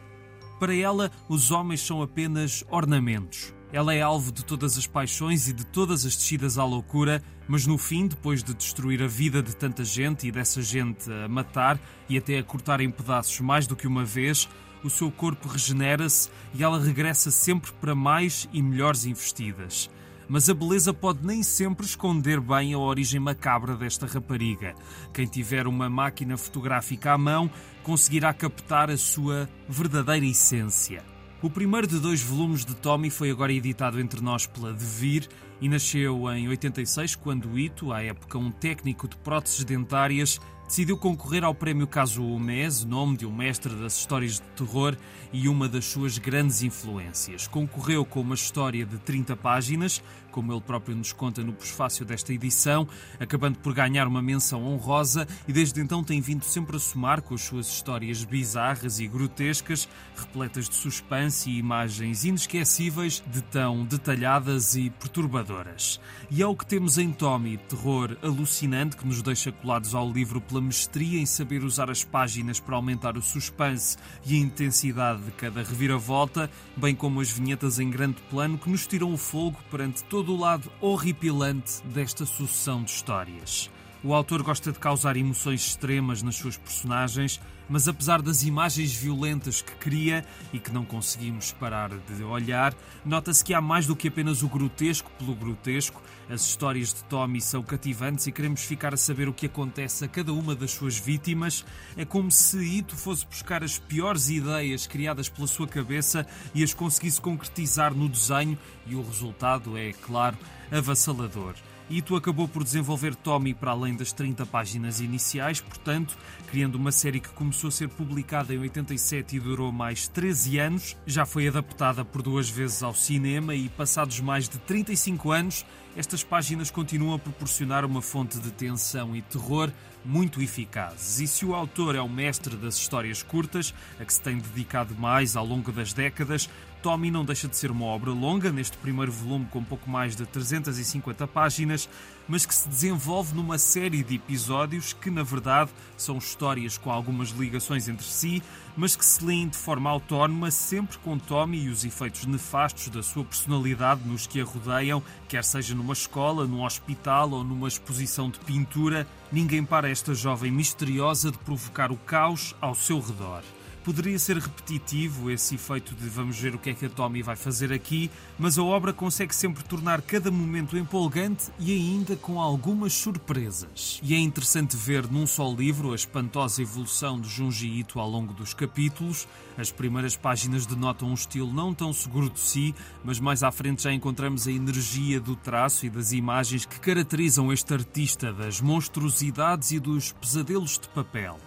Para 0.59 0.75
ela, 0.75 1.11
os 1.29 1.51
homens 1.51 1.81
são 1.81 2.03
apenas 2.03 2.65
ornamentos. 2.69 3.55
Ela 3.70 3.94
é 3.94 4.00
alvo 4.00 4.32
de 4.32 4.43
todas 4.44 4.79
as 4.79 4.87
paixões 4.87 5.47
e 5.47 5.53
de 5.53 5.67
todas 5.67 6.06
as 6.06 6.17
descidas 6.17 6.56
à 6.56 6.65
loucura, 6.65 7.23
mas 7.47 7.67
no 7.67 7.76
fim, 7.76 8.06
depois 8.06 8.43
de 8.43 8.55
destruir 8.55 9.03
a 9.03 9.06
vida 9.06 9.43
de 9.43 9.55
tanta 9.55 9.85
gente 9.85 10.27
e 10.27 10.32
dessa 10.32 10.63
gente 10.63 11.10
a 11.13 11.29
matar 11.29 11.79
e 12.08 12.17
até 12.17 12.39
a 12.39 12.43
cortar 12.43 12.81
em 12.81 12.91
pedaços 12.91 13.39
mais 13.41 13.67
do 13.67 13.77
que 13.77 13.87
uma 13.87 14.06
vez, 14.06 14.48
o 14.82 14.89
seu 14.89 15.10
corpo 15.10 15.48
regenera-se 15.48 16.31
e 16.55 16.63
ela 16.63 16.82
regressa 16.82 17.31
sempre 17.31 17.70
para 17.72 17.94
mais 17.94 18.48
e 18.55 18.63
melhores 18.63 19.05
investidas. 19.05 19.91
Mas 20.27 20.48
a 20.48 20.55
beleza 20.55 20.94
pode 20.94 21.27
nem 21.27 21.43
sempre 21.43 21.84
esconder 21.84 22.41
bem 22.41 22.72
a 22.72 22.79
origem 22.79 23.20
macabra 23.20 23.75
desta 23.77 24.06
rapariga. 24.06 24.75
Quem 25.13 25.27
tiver 25.27 25.67
uma 25.67 25.91
máquina 25.91 26.37
fotográfica 26.37 27.13
à 27.13 27.19
mão 27.19 27.51
conseguirá 27.82 28.32
captar 28.32 28.91
a 28.91 28.96
sua 28.96 29.48
verdadeira 29.69 30.27
essência. 30.27 31.18
O 31.41 31.49
primeiro 31.49 31.87
de 31.87 32.01
dois 32.01 32.21
volumes 32.21 32.65
de 32.65 32.75
Tommy 32.75 33.11
foi 33.11 33.31
agora 33.31 33.53
editado 33.53 34.01
entre 34.01 34.21
nós 34.21 34.45
pela 34.45 34.73
Devir 34.73 35.29
e 35.61 35.69
nasceu 35.69 36.29
em 36.33 36.49
86, 36.49 37.15
quando 37.15 37.57
Ito, 37.57 37.93
à 37.93 38.03
época 38.03 38.37
um 38.39 38.51
técnico 38.51 39.07
de 39.07 39.17
próteses 39.19 39.63
dentárias, 39.63 40.41
decidiu 40.67 40.99
concorrer 40.99 41.45
ao 41.45 41.55
prémio 41.55 41.87
Kazuo 41.87 42.41
Mes, 42.41 42.85
nome 42.85 43.17
de 43.17 43.25
um 43.25 43.33
mestre 43.33 43.73
das 43.77 43.97
histórias 43.97 44.35
de 44.35 44.43
terror 44.57 44.97
e 45.33 45.49
uma 45.49 45.69
das 45.69 45.85
suas 45.85 46.19
grandes 46.19 46.65
influências. 46.65 47.47
Concorreu 47.47 48.05
com 48.05 48.21
uma 48.21 48.35
história 48.35 48.85
de 48.85 48.99
30 48.99 49.37
páginas, 49.37 50.03
como 50.39 50.53
ele 50.53 50.61
próprio 50.61 50.95
nos 50.95 51.13
conta 51.13 51.43
no 51.43 51.53
prefácio 51.53 52.05
desta 52.05 52.33
edição, 52.33 52.87
acabando 53.19 53.59
por 53.59 53.75
ganhar 53.75 54.07
uma 54.07 54.23
menção 54.23 54.63
honrosa 54.63 55.27
e 55.49 55.53
desde 55.53 55.81
então 55.81 56.05
tem 56.05 56.21
vindo 56.21 56.45
sempre 56.45 56.77
a 56.77 56.79
somar 56.79 57.23
com 57.23 57.35
as 57.35 57.41
suas 57.41 57.67
histórias 57.67 58.23
bizarras 58.23 59.01
e 59.01 59.09
grotescas, 59.09 59.89
repletas 60.15 60.69
de 60.69 60.77
suspense 60.77 61.51
e 61.51 61.59
imagens 61.59 62.25
inesquecíveis 62.25 63.21
de 63.27 63.43
tão 63.43 63.85
detalhadas 63.85 64.77
e 64.77 64.91
perturbadoras. 64.91 66.01
E 66.31 66.41
é 66.41 66.47
o 66.47 66.55
que 66.55 66.65
temos 66.65 66.99
em 66.99 67.11
Tommy, 67.11 67.57
terror 67.57 68.17
alucinante 68.23 68.97
que 68.97 69.09
nos 69.09 69.21
deixa 69.21 69.51
colados 69.51 69.93
ao 69.93 70.09
livro 70.09 70.41
pela 70.41 70.61
mestria 70.61 71.19
em 71.19 71.27
saber 71.27 71.65
usar 71.65 71.91
as 71.91 72.05
páginas 72.05 72.61
para 72.61 72.77
aumentar 72.77 73.17
o 73.17 73.23
suspense 73.23 73.97
e 74.25 74.37
a 74.37 74.39
intensidade 74.39 75.21
de 75.23 75.33
cada 75.33 75.65
reviravolta, 75.65 76.49
bem 76.77 76.95
como 76.95 77.21
as 77.21 77.29
vinhetas 77.29 77.81
em 77.81 77.91
grande 77.91 78.23
plano 78.31 78.57
que 78.57 78.71
nos 78.71 78.87
tiram 78.87 79.13
o 79.13 79.17
fogo 79.17 79.59
perante 79.69 80.05
todo 80.05 80.28
o 80.31 80.37
lado 80.37 80.70
horripilante 80.81 81.82
desta 81.85 82.25
sucessão 82.27 82.82
de 82.82 82.91
histórias. 82.91 83.70
O 84.02 84.14
autor 84.14 84.44
gosta 84.44 84.70
de 84.70 84.78
causar 84.78 85.17
emoções 85.17 85.67
extremas 85.67 86.22
nas 86.22 86.36
suas 86.36 86.56
personagens, 86.56 87.40
mas 87.69 87.88
apesar 87.88 88.22
das 88.22 88.44
imagens 88.44 88.94
violentas 88.94 89.60
que 89.60 89.72
cria 89.72 90.24
e 90.52 90.60
que 90.60 90.70
não 90.70 90.84
conseguimos 90.84 91.50
parar 91.50 91.90
de 91.90 92.22
olhar, 92.22 92.72
nota-se 93.05 93.44
que 93.44 93.52
há 93.52 93.60
mais 93.60 93.88
do 93.88 93.96
que 93.96 94.06
apenas 94.06 94.44
o 94.44 94.48
grotesco 94.48 95.10
pelo 95.19 95.34
grotesco. 95.34 96.00
As 96.31 96.43
histórias 96.43 96.94
de 96.94 97.02
Tommy 97.05 97.40
são 97.40 97.60
cativantes 97.60 98.28
e 98.28 98.32
queremos 98.32 98.62
ficar 98.62 98.94
a 98.94 98.96
saber 98.96 99.28
o 99.28 99.34
que 99.34 99.46
acontece 99.46 100.05
a 100.05 100.08
cada 100.08 100.32
uma 100.32 100.55
das 100.55 100.70
suas 100.70 100.96
vítimas. 100.96 101.64
É 101.96 102.05
como 102.05 102.31
se 102.31 102.56
Ito 102.58 102.94
fosse 102.94 103.26
buscar 103.26 103.64
as 103.64 103.81
piores 103.81 104.31
ideias 104.31 104.86
criadas 104.86 105.28
pela 105.28 105.48
sua 105.48 105.67
cabeça 105.67 106.24
e 106.55 106.62
as 106.62 106.72
conseguisse 106.72 107.20
concretizar 107.20 107.93
no 107.93 108.08
desenho, 108.08 108.56
e 108.86 108.94
o 108.94 109.02
resultado 109.02 109.76
é, 109.76 109.93
claro, 109.93 110.38
avassalador. 110.70 111.55
Ito 111.91 112.17
acabou 112.17 112.47
por 112.47 112.63
desenvolver 112.63 113.15
Tommy 113.15 113.55
para 113.55 113.71
além 113.71 113.97
das 113.97 114.13
30 114.13 114.45
páginas 114.45 115.01
iniciais, 115.01 115.59
portanto, 115.59 116.19
criando 116.51 116.75
uma 116.75 116.93
série 116.93 117.19
que 117.19 117.31
começou 117.31 117.69
a 117.69 117.71
ser 117.71 117.89
publicada 117.89 118.53
em 118.53 118.59
87 118.59 119.37
e 119.37 119.41
durou 119.41 119.73
mais 119.73 120.07
13 120.07 120.59
anos, 120.59 120.97
já 121.07 121.25
foi 121.25 121.49
adaptada 121.49 122.05
por 122.05 122.21
duas 122.21 122.51
vezes 122.51 122.83
ao 122.83 122.95
cinema 122.95 123.55
e, 123.55 123.71
passados 123.71 124.21
mais 124.21 124.51
de 124.51 124.59
35 124.59 125.31
anos, 125.31 125.65
estas 125.97 126.23
páginas 126.23 126.71
continuam 126.71 127.15
a 127.15 127.19
proporcionar 127.19 127.87
uma 127.87 128.03
fonte 128.03 128.39
de 128.39 128.51
tensão 128.51 129.17
e 129.17 129.23
terror 129.23 129.73
muito 130.05 130.43
eficazes. 130.43 131.21
E 131.21 131.27
se 131.27 131.47
o 131.47 131.55
autor 131.55 131.97
é 131.97 132.01
o 132.01 132.09
mestre 132.09 132.55
das 132.57 132.77
histórias 132.77 133.23
curtas, 133.23 133.75
a 133.99 134.05
que 134.05 134.13
se 134.13 134.21
tem 134.21 134.37
dedicado 134.37 134.95
mais 134.95 135.37
ao 135.37 135.45
longo 135.45 135.73
das 135.73 135.95
décadas, 135.95 136.49
Tommy 136.82 137.11
não 137.11 137.25
deixa 137.25 137.49
de 137.49 137.56
ser 137.56 137.70
uma 137.70 137.85
obra 137.85 138.11
longa, 138.11 138.53
neste 138.53 138.77
primeiro 138.79 139.11
volume 139.11 139.47
com 139.51 139.63
pouco 139.63 139.89
mais 139.91 140.15
de 140.15 140.25
350 140.25 141.27
páginas, 141.27 141.89
mas 142.29 142.47
que 142.47 142.55
se 142.55 142.69
desenvolve 142.69 143.35
numa 143.35 143.58
série 143.58 144.03
de 144.03 144.17
episódios 144.17 144.93
que, 144.93 145.11
na 145.11 145.23
verdade, 145.23 145.70
são 145.97 146.19
histórias 146.19 146.79
com 146.79 146.91
algumas 146.91 147.31
ligações 147.31 147.89
entre 147.89 148.06
si, 148.06 148.43
mas 148.77 148.94
que 148.94 149.05
se 149.05 149.25
leem 149.25 149.49
de 149.49 149.56
forma 149.56 149.91
autónoma, 149.91 150.51
sempre 150.51 150.99
com 150.99 151.19
Tommy 151.19 151.65
e 151.65 151.69
os 151.69 151.85
efeitos 151.85 152.27
nefastos 152.27 152.89
da 152.89 153.03
sua 153.03 153.25
personalidade 153.25 154.06
nos 154.06 154.27
que 154.27 154.41
a 154.41 154.44
rodeiam, 154.44 155.03
quer 155.29 155.43
seja 155.43 155.75
numa 155.75 155.94
escola, 155.94 156.47
num 156.47 156.65
hospital 156.65 157.31
ou 157.31 157.43
numa 157.43 157.67
exposição 157.67 158.31
de 158.31 158.39
pintura. 158.41 159.06
Ninguém 159.32 159.65
para 159.65 159.91
esta 159.91 160.15
jovem 160.15 160.53
misteriosa 160.53 161.31
de 161.31 161.39
provocar 161.39 161.91
o 161.91 161.97
caos 161.97 162.55
ao 162.61 162.75
seu 162.75 163.01
redor. 163.01 163.43
Poderia 163.89 164.19
ser 164.19 164.37
repetitivo 164.37 165.31
esse 165.31 165.55
efeito 165.55 165.95
de 165.95 166.11
vamos 166.11 166.39
ver 166.39 166.55
o 166.55 166.59
que 166.59 166.69
é 166.69 166.75
que 166.75 166.85
a 166.85 166.91
Tommy 166.91 167.23
vai 167.23 167.37
fazer 167.37 167.73
aqui, 167.73 168.11
mas 168.39 168.59
a 168.59 168.63
obra 168.63 168.93
consegue 168.93 169.35
sempre 169.35 169.65
tornar 169.65 170.03
cada 170.03 170.31
momento 170.31 170.77
empolgante 170.77 171.47
e 171.59 171.73
ainda 171.73 172.15
com 172.15 172.39
algumas 172.39 172.93
surpresas. 172.93 173.99
E 174.03 174.15
é 174.15 174.19
interessante 174.19 174.77
ver 174.77 175.11
num 175.11 175.27
só 175.27 175.51
livro 175.51 175.93
a 175.93 175.95
espantosa 175.95 176.61
evolução 176.61 177.19
de 177.19 177.31
Junji 177.31 177.81
Ito 177.81 177.99
ao 177.99 178.11
longo 178.11 178.35
dos 178.35 178.53
capítulos. 178.53 179.27
As 179.57 179.73
primeiras 179.73 180.15
páginas 180.15 180.67
denotam 180.67 181.09
um 181.09 181.15
estilo 181.15 181.51
não 181.51 181.73
tão 181.73 181.91
seguro 181.91 182.29
de 182.29 182.41
si, 182.41 182.75
mas 183.03 183.19
mais 183.19 183.43
à 183.43 183.51
frente 183.51 183.85
já 183.85 183.91
encontramos 183.91 184.47
a 184.47 184.53
energia 184.53 185.19
do 185.19 185.35
traço 185.35 185.87
e 185.87 185.89
das 185.89 186.13
imagens 186.13 186.67
que 186.67 186.79
caracterizam 186.79 187.51
este 187.51 187.73
artista 187.73 188.35
das 188.35 188.61
monstruosidades 188.61 189.71
e 189.71 189.81
dos 189.81 190.13
pesadelos 190.13 190.79
de 190.79 190.89
papel. 190.91 191.39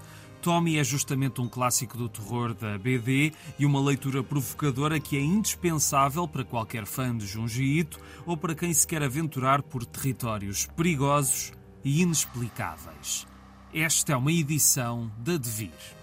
Tommy 0.42 0.80
é 0.80 0.84
justamente 0.84 1.40
um 1.40 1.48
clássico 1.48 1.96
do 1.96 2.10
terror 2.10 2.56
da 2.56 2.76
BD 2.76 3.32
e 3.60 3.66
uma 3.66 3.80
leitura 3.80 4.24
provocadora 4.24 5.00
que 5.00 5.16
é 5.16 5.22
indispensável 5.22 6.28
para 6.28 6.44
qualquer 6.44 6.86
fã 6.88 7.16
de 7.16 7.28
Junji 7.28 7.80
Ito 7.80 8.00
ou 8.26 8.36
para 8.36 8.56
quem 8.56 8.74
se 8.74 8.88
quer 8.88 9.04
aventurar 9.04 9.62
por 9.62 9.86
territórios 9.86 10.66
perigosos 10.76 11.52
e 11.84 12.02
inexplicáveis. 12.02 13.28
Esta 13.72 14.14
é 14.14 14.16
uma 14.16 14.32
edição 14.32 15.12
da 15.20 15.38
Devir. 15.38 16.00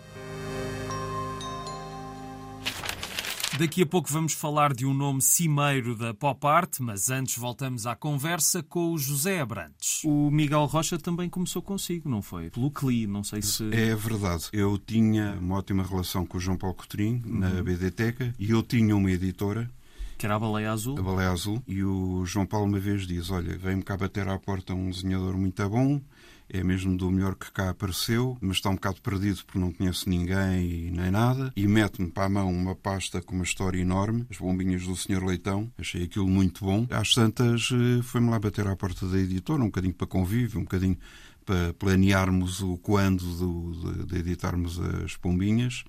Daqui 3.59 3.83
a 3.83 3.87
pouco 3.87 4.09
vamos 4.09 4.35
falar 4.35 4.73
de 4.73 4.87
um 4.87 4.95
nome 4.95 5.21
cimeiro 5.21 5.97
da 5.97 6.15
pop 6.15 6.47
art, 6.47 6.79
mas 6.79 7.11
antes 7.11 7.37
voltamos 7.37 7.89
à 7.89 7.97
conversa 7.97 8.63
com 8.63 8.93
o 8.93 8.97
José 8.99 9.41
Abrantes. 9.41 10.01
O 10.05 10.31
Miguel 10.31 10.65
Rocha 10.67 10.97
também 10.97 11.29
começou 11.29 11.61
consigo, 11.61 12.09
não 12.09 12.23
foi? 12.23 12.51
Pelo 12.51 12.71
CLI, 12.71 13.09
não 13.09 13.25
sei 13.25 13.43
se... 13.43 13.65
É 13.75 13.97
verdade. 13.97 14.45
Eu 14.53 14.79
tinha 14.79 15.37
uma 15.41 15.57
ótima 15.57 15.83
relação 15.83 16.25
com 16.25 16.39
o 16.39 16.41
João 16.41 16.57
Paulo 16.57 16.77
Coutinho 16.77 17.21
na 17.27 17.49
uhum. 17.49 17.65
BDteca 17.65 18.33
e 18.39 18.49
eu 18.49 18.63
tinha 18.63 18.95
uma 18.95 19.11
editora 19.11 19.69
que 20.17 20.27
era 20.27 20.37
a 20.37 20.39
Baleia 20.39 20.73
Azul. 20.73 20.97
A 20.99 21.03
Baleia 21.03 21.31
Azul. 21.31 21.63
E 21.67 21.83
o 21.83 22.25
João 22.27 22.47
Paulo 22.47 22.67
uma 22.67 22.79
vez 22.79 23.07
diz, 23.07 23.31
olha, 23.31 23.57
vem-me 23.59 23.83
cá 23.83 23.97
bater 23.97 24.29
à 24.29 24.39
porta 24.39 24.73
um 24.73 24.91
desenhador 24.91 25.37
muito 25.37 25.69
bom, 25.69 26.01
é 26.49 26.63
mesmo 26.65 26.97
do 26.97 27.11
melhor 27.11 27.35
que 27.35 27.51
cá 27.53 27.71
apareceu, 27.71 28.37
mas 28.41 28.57
está 28.57 28.71
um 28.71 28.75
bocado 28.75 29.01
perdido 29.03 29.45
porque 29.45 29.59
não 29.59 29.73
conhece 29.73 30.09
ninguém 30.09 30.91
nem 30.91 31.11
nada, 31.11 31.53
e 31.55 31.67
mete-me 31.67 32.11
para 32.11 32.25
a 32.25 32.29
mão 32.29 32.51
uma 32.51 32.75
pasta 32.75 33.21
com 33.21 33.35
uma 33.35 33.45
história 33.45 33.81
enorme, 33.81 34.27
as 34.31 34.39
bombinhas 34.39 34.85
do 34.85 34.97
Sr. 34.97 35.25
Leitão, 35.25 35.71
achei 35.79 36.05
aquilo 36.05 36.29
muito 36.29 36.65
bom. 36.65 36.87
Às 36.91 37.15
tantas, 37.15 37.69
eh, 37.73 38.03
foi-me 38.03 38.31
lá 38.31 38.39
bater 38.39 38.67
à 38.67 38.75
porta 38.75 39.07
da 39.07 39.19
editora, 39.19 39.63
um 39.63 39.67
bocadinho 39.67 39.95
para 39.95 40.07
convívio, 40.07 40.61
um 40.61 40.65
bocadinho 40.65 40.97
para 41.45 41.73
planearmos 41.75 42.61
o 42.61 42.77
quando 42.77 43.25
do, 43.37 43.95
de, 43.95 44.07
de 44.07 44.19
editarmos 44.19 44.79
as 45.05 45.17
pombinhas. 45.17 45.85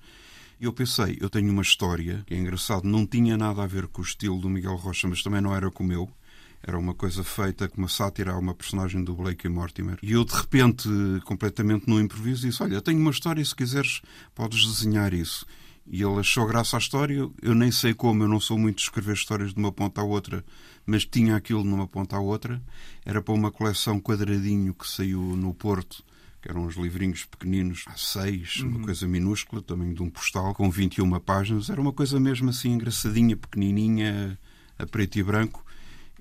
E 0.60 0.64
eu 0.64 0.72
pensei, 0.72 1.16
eu 1.20 1.30
tenho 1.30 1.50
uma 1.50 1.62
história 1.62 2.22
que 2.26 2.34
é 2.34 2.38
engraçado, 2.38 2.84
não 2.84 3.06
tinha 3.06 3.36
nada 3.36 3.62
a 3.62 3.66
ver 3.66 3.86
com 3.86 4.02
o 4.02 4.04
estilo 4.04 4.38
do 4.38 4.48
Miguel 4.48 4.76
Rocha, 4.76 5.08
mas 5.08 5.22
também 5.22 5.40
não 5.40 5.54
era 5.54 5.70
com 5.70 5.84
o 5.84 5.86
meu. 5.86 6.10
Era 6.62 6.78
uma 6.78 6.94
coisa 6.94 7.24
feita 7.24 7.68
com 7.68 7.78
uma 7.78 7.88
sátira 7.88 8.32
a 8.32 8.38
uma 8.38 8.54
personagem 8.54 9.02
do 9.02 9.14
Blake 9.14 9.46
e 9.46 9.50
Mortimer. 9.50 9.98
E 10.02 10.12
eu, 10.12 10.24
de 10.24 10.34
repente, 10.34 10.88
completamente 11.24 11.88
no 11.88 11.98
improviso, 11.98 12.46
disse: 12.46 12.62
Olha, 12.62 12.82
tenho 12.82 13.00
uma 13.00 13.10
história, 13.10 13.44
se 13.44 13.54
quiseres, 13.54 14.02
podes 14.34 14.66
desenhar 14.66 15.14
isso. 15.14 15.46
E 15.86 16.02
ele 16.02 16.20
achou 16.20 16.46
graça 16.46 16.76
à 16.76 16.78
história. 16.78 17.28
Eu 17.40 17.54
nem 17.54 17.72
sei 17.72 17.94
como, 17.94 18.22
eu 18.22 18.28
não 18.28 18.38
sou 18.38 18.58
muito 18.58 18.76
de 18.76 18.82
escrever 18.82 19.14
histórias 19.14 19.52
de 19.52 19.58
uma 19.58 19.72
ponta 19.72 20.00
à 20.00 20.04
outra, 20.04 20.44
mas 20.86 21.04
tinha 21.04 21.34
aquilo 21.34 21.64
numa 21.64 21.88
ponta 21.88 22.16
à 22.16 22.20
outra. 22.20 22.62
Era 23.04 23.22
para 23.22 23.34
uma 23.34 23.50
coleção 23.50 23.98
quadradinho 23.98 24.74
que 24.74 24.86
saiu 24.88 25.20
no 25.20 25.54
Porto, 25.54 26.04
que 26.42 26.48
eram 26.48 26.64
uns 26.64 26.76
livrinhos 26.76 27.24
pequeninos, 27.24 27.84
a 27.88 27.96
seis, 27.96 28.58
uhum. 28.58 28.68
uma 28.68 28.84
coisa 28.84 29.08
minúscula, 29.08 29.62
também 29.62 29.92
de 29.92 30.02
um 30.02 30.10
postal, 30.10 30.54
com 30.54 30.70
21 30.70 31.18
páginas. 31.20 31.70
Era 31.70 31.80
uma 31.80 31.92
coisa 31.92 32.20
mesmo 32.20 32.50
assim 32.50 32.70
engraçadinha, 32.72 33.36
pequenininha, 33.36 34.38
a 34.78 34.86
preto 34.86 35.18
e 35.18 35.22
branco. 35.22 35.64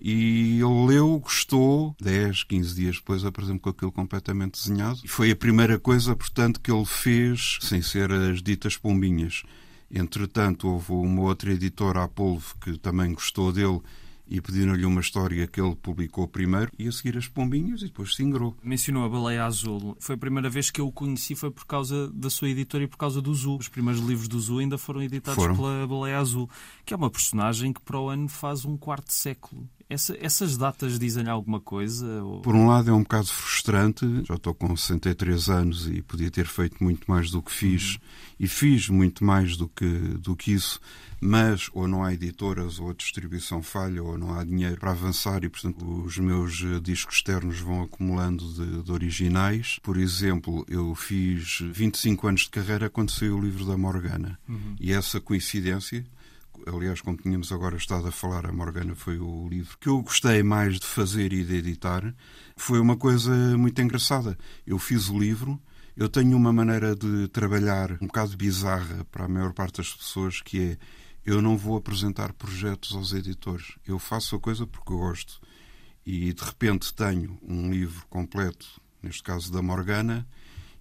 E 0.02 0.60
ele 0.62 0.86
leu, 0.88 1.20
gostou, 1.20 1.96
10, 2.02 2.44
15 2.44 2.76
dias 2.76 2.96
depois 2.96 3.26
apresentou 3.26 3.60
com 3.60 3.70
aquilo 3.70 3.92
completamente 3.92 4.54
desenhado. 4.54 5.00
E 5.04 5.08
foi 5.08 5.32
a 5.32 5.36
primeira 5.36 5.78
coisa, 5.78 6.16
portanto, 6.16 6.62
que 6.62 6.72
ele 6.72 6.86
fez, 6.86 7.58
sem 7.62 7.82
ser 7.82 8.12
as 8.12 8.42
ditas 8.42 8.78
pombinhas. 8.78 9.44
Entretanto, 9.92 10.68
houve 10.68 10.92
uma 10.92 11.24
outra 11.24 11.52
editora, 11.52 12.04
a 12.04 12.08
Polvo, 12.08 12.56
que 12.62 12.78
também 12.78 13.14
gostou 13.14 13.52
dele 13.52 13.82
e 14.30 14.40
pediram-lhe 14.40 14.86
uma 14.86 15.02
história 15.02 15.48
que 15.48 15.60
ele 15.60 15.76
publicou 15.76 16.28
primeiro 16.28 16.72
e 16.78 16.88
a 16.88 16.92
seguir 16.92 17.18
as 17.18 17.28
pombinhas 17.28 17.82
e 17.82 17.86
depois 17.86 18.16
se 18.16 18.22
ingrou. 18.22 18.56
Mencionou 18.64 19.04
a 19.04 19.10
Baleia 19.10 19.44
Azul. 19.44 19.98
Foi 20.00 20.14
a 20.14 20.18
primeira 20.18 20.50
vez 20.50 20.70
que 20.70 20.80
eu 20.80 20.88
o 20.88 20.92
conheci 20.92 21.34
foi 21.34 21.50
por 21.50 21.66
causa 21.66 22.08
da 22.12 22.30
sua 22.30 22.50
editora 22.50 22.84
e 22.84 22.88
por 22.88 22.98
causa 22.98 23.22
do 23.22 23.34
Zu. 23.34 23.58
Os 23.58 23.68
primeiros 23.68 24.02
livros 24.02 24.28
do 24.28 24.40
Zu 24.40 24.60
ainda 24.60 24.78
foram 24.78 25.02
editados 25.02 25.36
foram. 25.36 25.56
pela 25.56 25.88
Baleia 25.88 26.20
Azul, 26.20 26.48
que 26.86 26.94
é 26.94 26.98
uma 26.98 27.10
personagem 27.10 27.74
que 27.74 27.82
para 27.82 28.00
o 28.00 28.08
ano 28.08 28.30
faz 28.30 28.66
um 28.66 28.78
quarto 28.78 29.12
século. 29.12 29.68
Essa, 29.90 30.16
essas 30.22 30.56
datas 30.56 31.00
dizem 31.00 31.28
alguma 31.28 31.60
coisa? 31.60 32.24
Ou... 32.24 32.42
Por 32.42 32.54
um 32.54 32.68
lado 32.68 32.92
é 32.92 32.94
um 32.94 33.02
bocado 33.02 33.26
frustrante, 33.26 34.06
já 34.24 34.36
estou 34.36 34.54
com 34.54 34.78
63 34.78 35.50
anos 35.50 35.88
e 35.88 36.04
podia 36.04 36.30
ter 36.30 36.46
feito 36.46 36.84
muito 36.84 37.10
mais 37.10 37.32
do 37.32 37.42
que 37.42 37.52
fiz, 37.52 37.96
uhum. 37.96 38.02
e 38.40 38.48
fiz 38.48 38.88
muito 38.88 39.26
mais 39.26 39.58
do 39.58 39.68
que, 39.68 39.90
do 39.90 40.36
que 40.36 40.52
isso, 40.52 40.80
mas 41.20 41.72
ou 41.74 41.88
não 41.88 42.04
há 42.04 42.14
editoras, 42.14 42.80
ou 42.80 42.92
a 42.92 42.94
distribuição 42.94 43.64
falha, 43.64 44.04
ou 44.04 44.16
não 44.16 44.38
há 44.38 44.44
dinheiro 44.44 44.78
para 44.80 44.92
avançar 44.92 45.44
e, 45.44 45.50
portanto, 45.50 45.84
os 46.06 46.20
meus 46.20 46.62
eh, 46.64 46.80
discos 46.80 47.16
externos 47.16 47.60
vão 47.60 47.82
acumulando 47.82 48.46
de, 48.54 48.84
de 48.84 48.92
originais. 48.92 49.80
Por 49.82 49.98
exemplo, 49.98 50.64
eu 50.70 50.94
fiz 50.94 51.62
25 51.62 52.28
anos 52.28 52.42
de 52.42 52.52
carreira 52.52 52.92
quando 52.92 53.10
saiu 53.10 53.40
o 53.40 53.42
livro 53.42 53.66
da 53.66 53.76
Morgana, 53.76 54.40
uhum. 54.48 54.76
e 54.80 54.94
essa 54.94 55.20
coincidência 55.20 56.06
aliás, 56.68 57.02
como 57.02 57.18
tínhamos 57.18 57.52
agora 57.52 57.78
estado 57.78 58.08
a 58.08 58.12
falar, 58.12 58.46
a 58.46 58.52
Morgana 58.52 58.96
foi 58.96 59.18
o 59.18 59.48
livro 59.48 59.78
que 59.80 59.88
eu 59.88 60.02
gostei 60.02 60.44
mais 60.44 60.80
de 60.80 60.86
fazer 60.86 61.34
e 61.34 61.44
de 61.44 61.56
editar. 61.56 62.14
Foi 62.56 62.80
uma 62.80 62.98
coisa 62.98 63.32
muito 63.58 63.82
engraçada. 63.82 64.38
Eu 64.66 64.78
fiz 64.78 65.10
o 65.10 65.18
livro, 65.18 65.62
eu 65.96 66.10
tenho 66.10 66.36
uma 66.36 66.54
maneira 66.54 66.96
de 66.96 67.28
trabalhar 67.28 67.92
um 68.02 68.08
bocado 68.08 68.36
bizarra 68.38 69.06
para 69.12 69.26
a 69.26 69.28
maior 69.28 69.54
parte 69.54 69.78
das 69.78 69.94
pessoas, 69.94 70.42
que 70.42 70.62
é 70.62 70.78
eu 71.26 71.42
não 71.42 71.58
vou 71.58 71.78
apresentar 71.78 72.34
projetos 72.34 72.96
aos 72.96 73.14
editores. 73.14 73.78
Eu 73.86 74.00
faço 74.00 74.36
a 74.36 74.40
coisa 74.40 74.66
porque 74.66 74.94
gosto. 74.94 75.40
E 76.06 76.34
de 76.34 76.44
repente 76.44 76.94
tenho 76.94 77.38
um 77.42 77.70
livro 77.70 78.06
completo, 78.10 78.82
neste 79.02 79.22
caso 79.22 79.52
da 79.52 79.62
Morgana, 79.62 80.28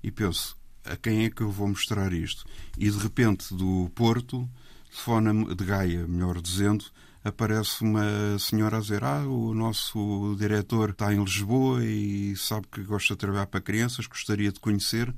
e 0.02 0.10
penso, 0.10 0.56
a 0.84 0.96
quem 0.96 1.24
é 1.24 1.30
que 1.30 1.42
eu 1.42 1.50
vou 1.50 1.68
mostrar 1.68 2.12
isto? 2.12 2.46
E 2.78 2.90
de 2.90 2.98
repente 2.98 3.54
do 3.54 3.90
Porto 3.94 4.48
de 5.56 5.64
Gaia, 5.64 6.06
melhor 6.06 6.40
dizendo, 6.40 6.84
aparece 7.24 7.82
uma 7.82 8.38
senhora 8.38 8.78
a 8.78 8.80
dizer: 8.80 9.04
Ah, 9.04 9.24
o 9.26 9.54
nosso 9.54 10.36
diretor 10.38 10.90
está 10.90 11.12
em 11.12 11.22
Lisboa 11.22 11.84
e 11.84 12.36
sabe 12.36 12.66
que 12.70 12.82
gosta 12.82 13.14
de 13.14 13.18
trabalhar 13.18 13.46
para 13.46 13.60
crianças, 13.60 14.06
gostaria 14.06 14.52
de 14.52 14.60
conhecer 14.60 15.14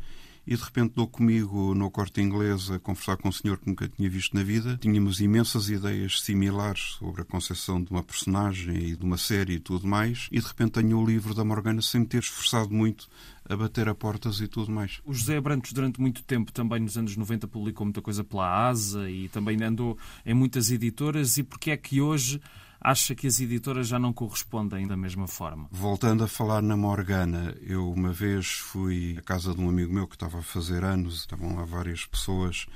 e 0.47 0.57
de 0.57 0.63
repente 0.63 0.95
dou 0.95 1.07
comigo 1.07 1.75
no 1.75 1.91
corte 1.91 2.21
inglês 2.21 2.71
a 2.71 2.79
conversar 2.79 3.17
com 3.17 3.29
um 3.29 3.33
senhor 3.33 3.59
que 3.59 3.67
nunca 3.67 3.89
tinha 3.89 4.09
visto 4.09 4.35
na 4.35 4.43
vida. 4.43 4.79
Tínhamos 4.81 5.21
imensas 5.21 5.69
ideias 5.69 6.21
similares 6.23 6.97
sobre 6.99 7.23
a 7.23 7.25
concepção 7.25 7.83
de 7.83 7.91
uma 7.91 8.03
personagem 8.03 8.77
e 8.77 8.97
de 8.97 9.05
uma 9.05 9.17
série 9.17 9.55
e 9.55 9.61
tudo 9.61 9.87
mais, 9.87 10.29
e 10.31 10.41
de 10.41 10.47
repente 10.47 10.73
tenho 10.73 10.99
o 10.99 11.07
livro 11.07 11.35
da 11.35 11.45
Morgana 11.45 11.83
sem 11.83 12.01
me 12.01 12.07
ter 12.07 12.19
esforçado 12.19 12.73
muito 12.73 13.09
a 13.49 13.57
bater 13.57 13.89
a 13.89 13.95
portas 13.95 14.41
e 14.41 14.47
tudo 14.47 14.71
mais. 14.71 15.01
O 15.05 15.13
José 15.13 15.37
Abrantes, 15.37 15.73
durante 15.73 16.01
muito 16.01 16.23
tempo, 16.23 16.53
também 16.53 16.81
nos 16.81 16.97
anos 16.97 17.17
90, 17.17 17.49
publicou 17.49 17.85
muita 17.85 18.01
coisa 18.01 18.23
pela 18.23 18.69
ASA 18.69 19.11
e 19.11 19.29
também 19.29 19.63
andou 19.63 19.99
em 20.25 20.35
muitas 20.35 20.71
editoras. 20.71 21.37
E 21.37 21.43
porquê 21.43 21.73
é 21.73 21.77
que 21.77 22.01
hoje 22.01 22.41
acha 22.81 23.15
que 23.15 23.27
as 23.27 23.41
editoras 23.41 23.87
já 23.87 23.99
não 23.99 24.13
correspondem 24.13 24.87
da 24.87 24.97
mesma 24.97 25.27
forma? 25.27 25.69
Voltando 25.71 26.25
a 26.25 26.29
falar 26.29 26.63
na 26.63 26.77
Morgana, 26.77 27.55
eu 27.61 27.91
uma 27.91 28.13
vez 28.13 28.53
fui 28.53 29.17
à 29.19 29.23
casa 29.23 29.55
de 29.55 29.61
um 29.61 29.69
amigo 29.69 29.93
meu 29.93 30.09
que 30.09 30.17
estava 30.17 30.39
a 30.39 30.43
fazer 30.43 30.85
anos, 30.85 31.19
estavam 31.19 31.57
lá 31.57 31.65
várias 31.65 32.07
pessoas, 32.07 32.67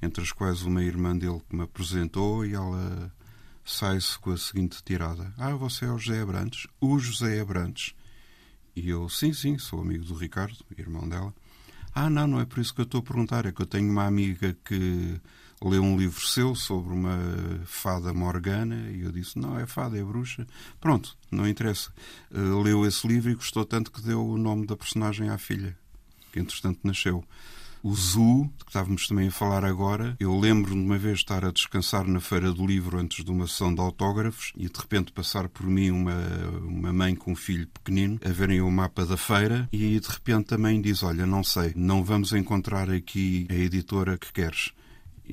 entre 0.00 0.22
as 0.22 0.32
quais 0.32 0.62
uma 0.62 0.82
irmã 0.82 1.16
dele 1.16 1.42
que 1.48 1.54
me 1.54 1.62
apresentou 1.62 2.44
e 2.46 2.54
ela 2.54 3.12
sai-se 3.64 4.18
com 4.18 4.30
a 4.30 4.36
seguinte 4.36 4.82
tirada: 4.82 5.32
Ah, 5.36 5.54
você 5.54 5.84
é 5.84 5.90
o 5.90 5.98
José 5.98 6.20
Abrantes? 6.20 6.66
O 6.80 6.98
José 6.98 7.40
Abrantes. 7.40 7.94
E 8.74 8.88
eu, 8.88 9.08
sim, 9.08 9.32
sim, 9.32 9.58
sou 9.58 9.80
amigo 9.80 10.04
do 10.04 10.14
Ricardo, 10.14 10.64
irmão 10.78 11.08
dela. 11.08 11.34
Ah, 11.94 12.08
não, 12.08 12.26
não 12.26 12.40
é 12.40 12.46
por 12.46 12.60
isso 12.60 12.72
que 12.72 12.80
eu 12.80 12.84
estou 12.84 13.00
a 13.00 13.02
perguntar, 13.02 13.44
é 13.44 13.52
que 13.52 13.60
eu 13.60 13.66
tenho 13.66 13.90
uma 13.90 14.06
amiga 14.06 14.56
que 14.64 15.20
leu 15.62 15.82
um 15.82 15.96
livro 15.96 16.26
seu 16.26 16.54
sobre 16.54 16.92
uma 16.92 17.18
fada 17.66 18.12
morgana 18.14 18.90
e 18.90 19.02
eu 19.02 19.12
disse: 19.12 19.38
Não, 19.38 19.58
é 19.58 19.66
fada, 19.66 19.98
é 19.98 20.02
bruxa. 20.02 20.46
Pronto, 20.80 21.16
não 21.30 21.46
interessa. 21.46 21.92
Uh, 22.30 22.62
leu 22.62 22.86
esse 22.86 23.06
livro 23.06 23.30
e 23.30 23.34
gostou 23.34 23.64
tanto 23.64 23.92
que 23.92 24.00
deu 24.00 24.24
o 24.26 24.38
nome 24.38 24.66
da 24.66 24.76
personagem 24.76 25.28
à 25.28 25.36
filha, 25.36 25.76
que 26.32 26.40
entretanto 26.40 26.80
nasceu. 26.84 27.24
O 27.82 27.94
Zu, 27.94 28.50
que 28.58 28.66
estávamos 28.68 29.08
também 29.08 29.28
a 29.28 29.32
falar 29.32 29.64
agora, 29.64 30.14
eu 30.20 30.38
lembro-me 30.38 30.82
de 30.82 30.86
uma 30.86 30.98
vez 30.98 31.20
estar 31.20 31.46
a 31.46 31.50
descansar 31.50 32.06
na 32.06 32.20
Feira 32.20 32.52
do 32.52 32.66
Livro 32.66 32.98
antes 32.98 33.24
de 33.24 33.30
uma 33.30 33.46
sessão 33.46 33.74
de 33.74 33.80
autógrafos 33.80 34.52
e 34.54 34.68
de 34.68 34.78
repente 34.78 35.12
passar 35.12 35.48
por 35.48 35.66
mim 35.66 35.90
uma, 35.90 36.14
uma 36.62 36.92
mãe 36.92 37.14
com 37.14 37.32
um 37.32 37.36
filho 37.36 37.66
pequenino 37.68 38.20
a 38.22 38.28
verem 38.28 38.60
o 38.60 38.70
mapa 38.70 39.06
da 39.06 39.16
feira 39.16 39.66
e 39.72 39.98
de 39.98 40.08
repente 40.08 40.48
também 40.48 40.80
diz: 40.80 41.02
Olha, 41.02 41.24
não 41.24 41.42
sei, 41.42 41.72
não 41.74 42.04
vamos 42.04 42.34
encontrar 42.34 42.90
aqui 42.90 43.46
a 43.48 43.54
editora 43.54 44.18
que 44.18 44.30
queres. 44.30 44.72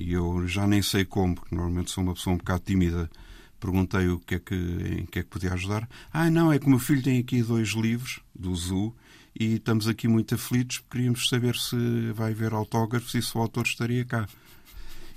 E 0.00 0.12
eu 0.12 0.46
já 0.46 0.64
nem 0.64 0.80
sei 0.80 1.04
como, 1.04 1.34
porque 1.34 1.52
normalmente 1.52 1.90
sou 1.90 2.04
uma 2.04 2.14
pessoa 2.14 2.34
um 2.34 2.38
bocado 2.38 2.62
tímida. 2.64 3.10
Perguntei 3.58 4.08
o 4.08 4.20
que 4.20 4.36
é 4.36 4.38
que, 4.38 4.54
em 4.54 5.04
que 5.04 5.18
é 5.18 5.22
que 5.24 5.28
podia 5.28 5.52
ajudar. 5.54 5.88
Ah, 6.12 6.30
não, 6.30 6.52
é 6.52 6.58
que 6.60 6.66
o 6.66 6.70
meu 6.70 6.78
filho 6.78 7.02
tem 7.02 7.18
aqui 7.18 7.42
dois 7.42 7.70
livros 7.70 8.20
do 8.32 8.54
Zoo 8.54 8.94
e 9.38 9.54
estamos 9.54 9.88
aqui 9.88 10.06
muito 10.06 10.36
aflitos. 10.36 10.80
Queríamos 10.88 11.28
saber 11.28 11.56
se 11.56 12.12
vai 12.12 12.30
haver 12.30 12.52
autógrafos 12.52 13.12
e 13.16 13.20
se 13.20 13.36
o 13.36 13.40
autor 13.40 13.66
estaria 13.66 14.04
cá. 14.04 14.28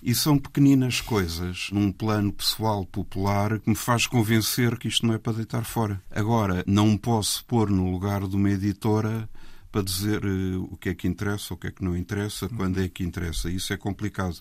E 0.02 0.16
são 0.16 0.40
pequeninas 0.40 1.00
coisas, 1.00 1.70
num 1.72 1.92
plano 1.92 2.34
pessoal, 2.34 2.84
popular, 2.84 3.60
que 3.60 3.70
me 3.70 3.76
faz 3.76 4.08
convencer 4.08 4.80
que 4.80 4.88
isto 4.88 5.06
não 5.06 5.14
é 5.14 5.20
para 5.20 5.34
deitar 5.34 5.64
fora. 5.64 6.02
Agora, 6.10 6.64
não 6.66 6.98
posso 6.98 7.46
pôr 7.46 7.70
no 7.70 7.92
lugar 7.92 8.28
de 8.28 8.36
uma 8.36 8.50
editora 8.50 9.30
para 9.72 9.82
dizer 9.84 10.26
uh, 10.26 10.64
o 10.72 10.78
que 10.78 10.90
é 10.90 10.94
que 10.94 11.08
interessa, 11.08 11.54
o 11.54 11.58
que 11.58 11.68
é 11.68 11.72
que 11.72 11.84
não 11.84 11.96
interessa, 11.96 12.46
uhum. 12.46 12.58
quando 12.58 12.82
é 12.82 12.90
que 12.90 13.04
interessa. 13.04 13.50
Isso 13.50 13.72
é 13.72 13.78
complicado. 13.78 14.38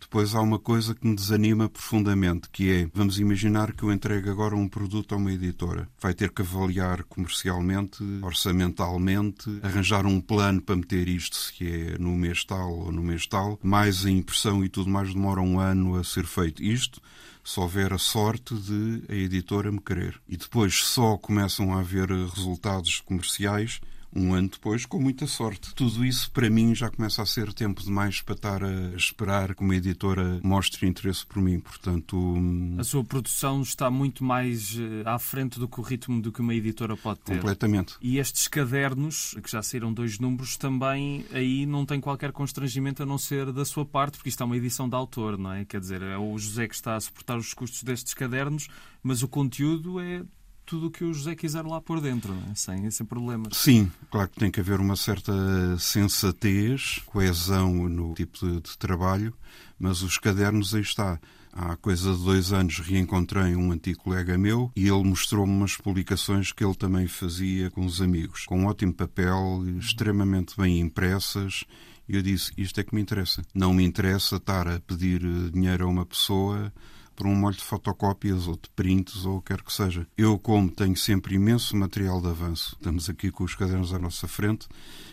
Depois 0.00 0.34
há 0.34 0.40
uma 0.40 0.58
coisa 0.58 0.94
que 0.94 1.06
me 1.06 1.16
desanima 1.16 1.68
profundamente, 1.68 2.48
que 2.50 2.70
é, 2.70 2.88
vamos 2.92 3.18
imaginar 3.18 3.72
que 3.72 3.82
eu 3.82 3.92
entregue 3.92 4.28
agora 4.28 4.54
um 4.54 4.68
produto 4.68 5.14
a 5.14 5.18
uma 5.18 5.32
editora. 5.32 5.88
Vai 5.98 6.12
ter 6.12 6.30
que 6.30 6.42
avaliar 6.42 7.02
comercialmente, 7.04 8.04
orçamentalmente, 8.22 9.48
arranjar 9.62 10.04
um 10.04 10.20
plano 10.20 10.60
para 10.60 10.76
meter 10.76 11.08
isto, 11.08 11.36
se 11.36 11.66
é 11.66 11.98
no 11.98 12.14
mês 12.16 12.44
tal 12.44 12.72
ou 12.72 12.92
no 12.92 13.02
mês 13.02 13.26
tal, 13.26 13.58
mais 13.62 14.04
a 14.04 14.10
impressão 14.10 14.64
e 14.64 14.68
tudo 14.68 14.90
mais 14.90 15.12
demora 15.14 15.40
um 15.40 15.58
ano 15.58 15.96
a 15.96 16.04
ser 16.04 16.26
feito. 16.26 16.62
Isto 16.62 17.00
se 17.42 17.60
houver 17.60 17.92
a 17.92 17.98
sorte 17.98 18.54
de 18.54 19.02
a 19.08 19.14
editora 19.14 19.70
me 19.70 19.80
querer. 19.80 20.18
E 20.26 20.36
depois 20.36 20.82
só 20.82 21.18
começam 21.18 21.74
a 21.74 21.80
haver 21.80 22.10
resultados 22.10 23.00
comerciais 23.00 23.80
um 24.14 24.34
ano 24.34 24.48
depois, 24.48 24.86
com 24.86 25.00
muita 25.00 25.26
sorte. 25.26 25.74
Tudo 25.74 26.04
isso, 26.04 26.30
para 26.30 26.48
mim, 26.48 26.74
já 26.74 26.90
começa 26.90 27.22
a 27.22 27.26
ser 27.26 27.52
tempo 27.52 27.82
demais 27.82 28.22
para 28.22 28.34
estar 28.34 28.64
a 28.64 28.94
esperar 28.96 29.54
que 29.54 29.62
uma 29.62 29.74
editora 29.74 30.40
mostre 30.42 30.86
interesse 30.86 31.26
por 31.26 31.42
mim. 31.42 31.60
Portanto. 31.60 32.16
Hum, 32.16 32.76
a 32.78 32.84
sua 32.84 33.04
produção 33.04 33.62
está 33.62 33.90
muito 33.90 34.22
mais 34.24 34.76
eh, 34.78 35.02
à 35.04 35.18
frente 35.18 35.58
do 35.58 35.68
que 35.68 35.80
o 35.80 35.82
ritmo 35.82 36.20
do 36.20 36.30
que 36.30 36.40
uma 36.40 36.54
editora 36.54 36.96
pode 36.96 37.20
ter. 37.20 37.36
Completamente. 37.36 37.94
E 38.00 38.18
estes 38.18 38.46
cadernos, 38.48 39.34
que 39.42 39.50
já 39.50 39.62
saíram 39.62 39.92
dois 39.92 40.18
números, 40.18 40.56
também 40.56 41.24
aí 41.32 41.66
não 41.66 41.84
tem 41.84 42.00
qualquer 42.00 42.32
constrangimento 42.32 43.02
a 43.02 43.06
não 43.06 43.18
ser 43.18 43.52
da 43.52 43.64
sua 43.64 43.84
parte, 43.84 44.16
porque 44.16 44.28
isto 44.28 44.42
é 44.42 44.46
uma 44.46 44.56
edição 44.56 44.88
de 44.88 44.94
autor, 44.94 45.36
não 45.36 45.52
é? 45.52 45.64
Quer 45.64 45.80
dizer, 45.80 46.02
é 46.02 46.16
o 46.16 46.38
José 46.38 46.68
que 46.68 46.74
está 46.74 46.96
a 46.96 47.00
suportar 47.00 47.36
os 47.36 47.52
custos 47.52 47.82
destes 47.82 48.14
cadernos, 48.14 48.68
mas 49.02 49.22
o 49.22 49.28
conteúdo 49.28 50.00
é 50.00 50.22
tudo 50.64 50.86
o 50.86 50.90
que 50.90 51.04
o 51.04 51.12
José 51.12 51.34
quiser 51.34 51.64
lá 51.64 51.80
por 51.80 52.00
dentro, 52.00 52.34
é? 52.50 52.54
sem, 52.54 52.90
sem 52.90 53.06
problemas. 53.06 53.56
Sim, 53.56 53.90
claro 54.10 54.28
que 54.28 54.38
tem 54.38 54.50
que 54.50 54.60
haver 54.60 54.80
uma 54.80 54.96
certa 54.96 55.32
sensatez, 55.78 57.00
coesão 57.06 57.88
no 57.88 58.14
tipo 58.14 58.38
de, 58.38 58.60
de 58.60 58.78
trabalho, 58.78 59.34
mas 59.78 60.02
os 60.02 60.18
cadernos 60.18 60.74
aí 60.74 60.82
está. 60.82 61.18
Há 61.56 61.76
coisa 61.76 62.12
de 62.12 62.24
dois 62.24 62.52
anos 62.52 62.80
reencontrei 62.80 63.54
um 63.54 63.70
antigo 63.70 64.00
colega 64.00 64.36
meu 64.36 64.72
e 64.74 64.88
ele 64.88 65.04
mostrou-me 65.04 65.52
umas 65.52 65.76
publicações 65.76 66.50
que 66.50 66.64
ele 66.64 66.74
também 66.74 67.06
fazia 67.06 67.70
com 67.70 67.86
os 67.86 68.02
amigos, 68.02 68.44
com 68.44 68.62
um 68.62 68.66
ótimo 68.66 68.92
papel, 68.92 69.62
extremamente 69.78 70.56
bem 70.56 70.80
impressas. 70.80 71.62
E 72.08 72.16
eu 72.16 72.22
disse: 72.22 72.52
Isto 72.58 72.80
é 72.80 72.84
que 72.84 72.92
me 72.92 73.00
interessa. 73.00 73.40
Não 73.54 73.72
me 73.72 73.84
interessa 73.84 74.36
estar 74.36 74.66
a 74.66 74.80
pedir 74.80 75.20
dinheiro 75.52 75.84
a 75.84 75.88
uma 75.88 76.04
pessoa 76.04 76.72
por 77.14 77.26
um 77.26 77.34
molho 77.34 77.56
de 77.56 77.62
fotocópias 77.62 78.46
ou 78.46 78.54
de 78.54 78.68
prints 78.74 79.24
ou 79.24 79.38
o 79.38 79.42
que 79.42 79.54
quer 79.54 79.62
que 79.62 79.72
seja. 79.72 80.06
Eu, 80.16 80.38
como 80.38 80.70
tenho 80.70 80.96
sempre 80.96 81.34
imenso 81.34 81.76
material 81.76 82.20
de 82.20 82.28
avanço, 82.28 82.76
estamos 82.78 83.08
aqui 83.08 83.30
com 83.30 83.44
os 83.44 83.54
cadernos 83.54 83.92
à 83.92 83.98
nossa 83.98 84.28
frente, 84.28 84.66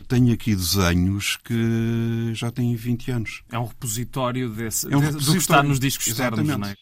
tenho 0.07 0.33
aqui 0.33 0.55
desenhos 0.55 1.37
que 1.37 2.31
já 2.33 2.51
têm 2.51 2.75
20 2.75 3.11
anos. 3.11 3.43
É 3.51 3.57
um 3.57 3.65
repositório 3.65 4.49
desse, 4.49 4.91
é 4.91 4.97
um 4.97 4.99
repositório. 4.99 5.25
do 5.25 5.31
que 5.33 5.37
está 5.37 5.63
nos 5.63 5.79
discos 5.79 6.07
externos, 6.07 6.47
não 6.47 6.67
é? 6.67 6.75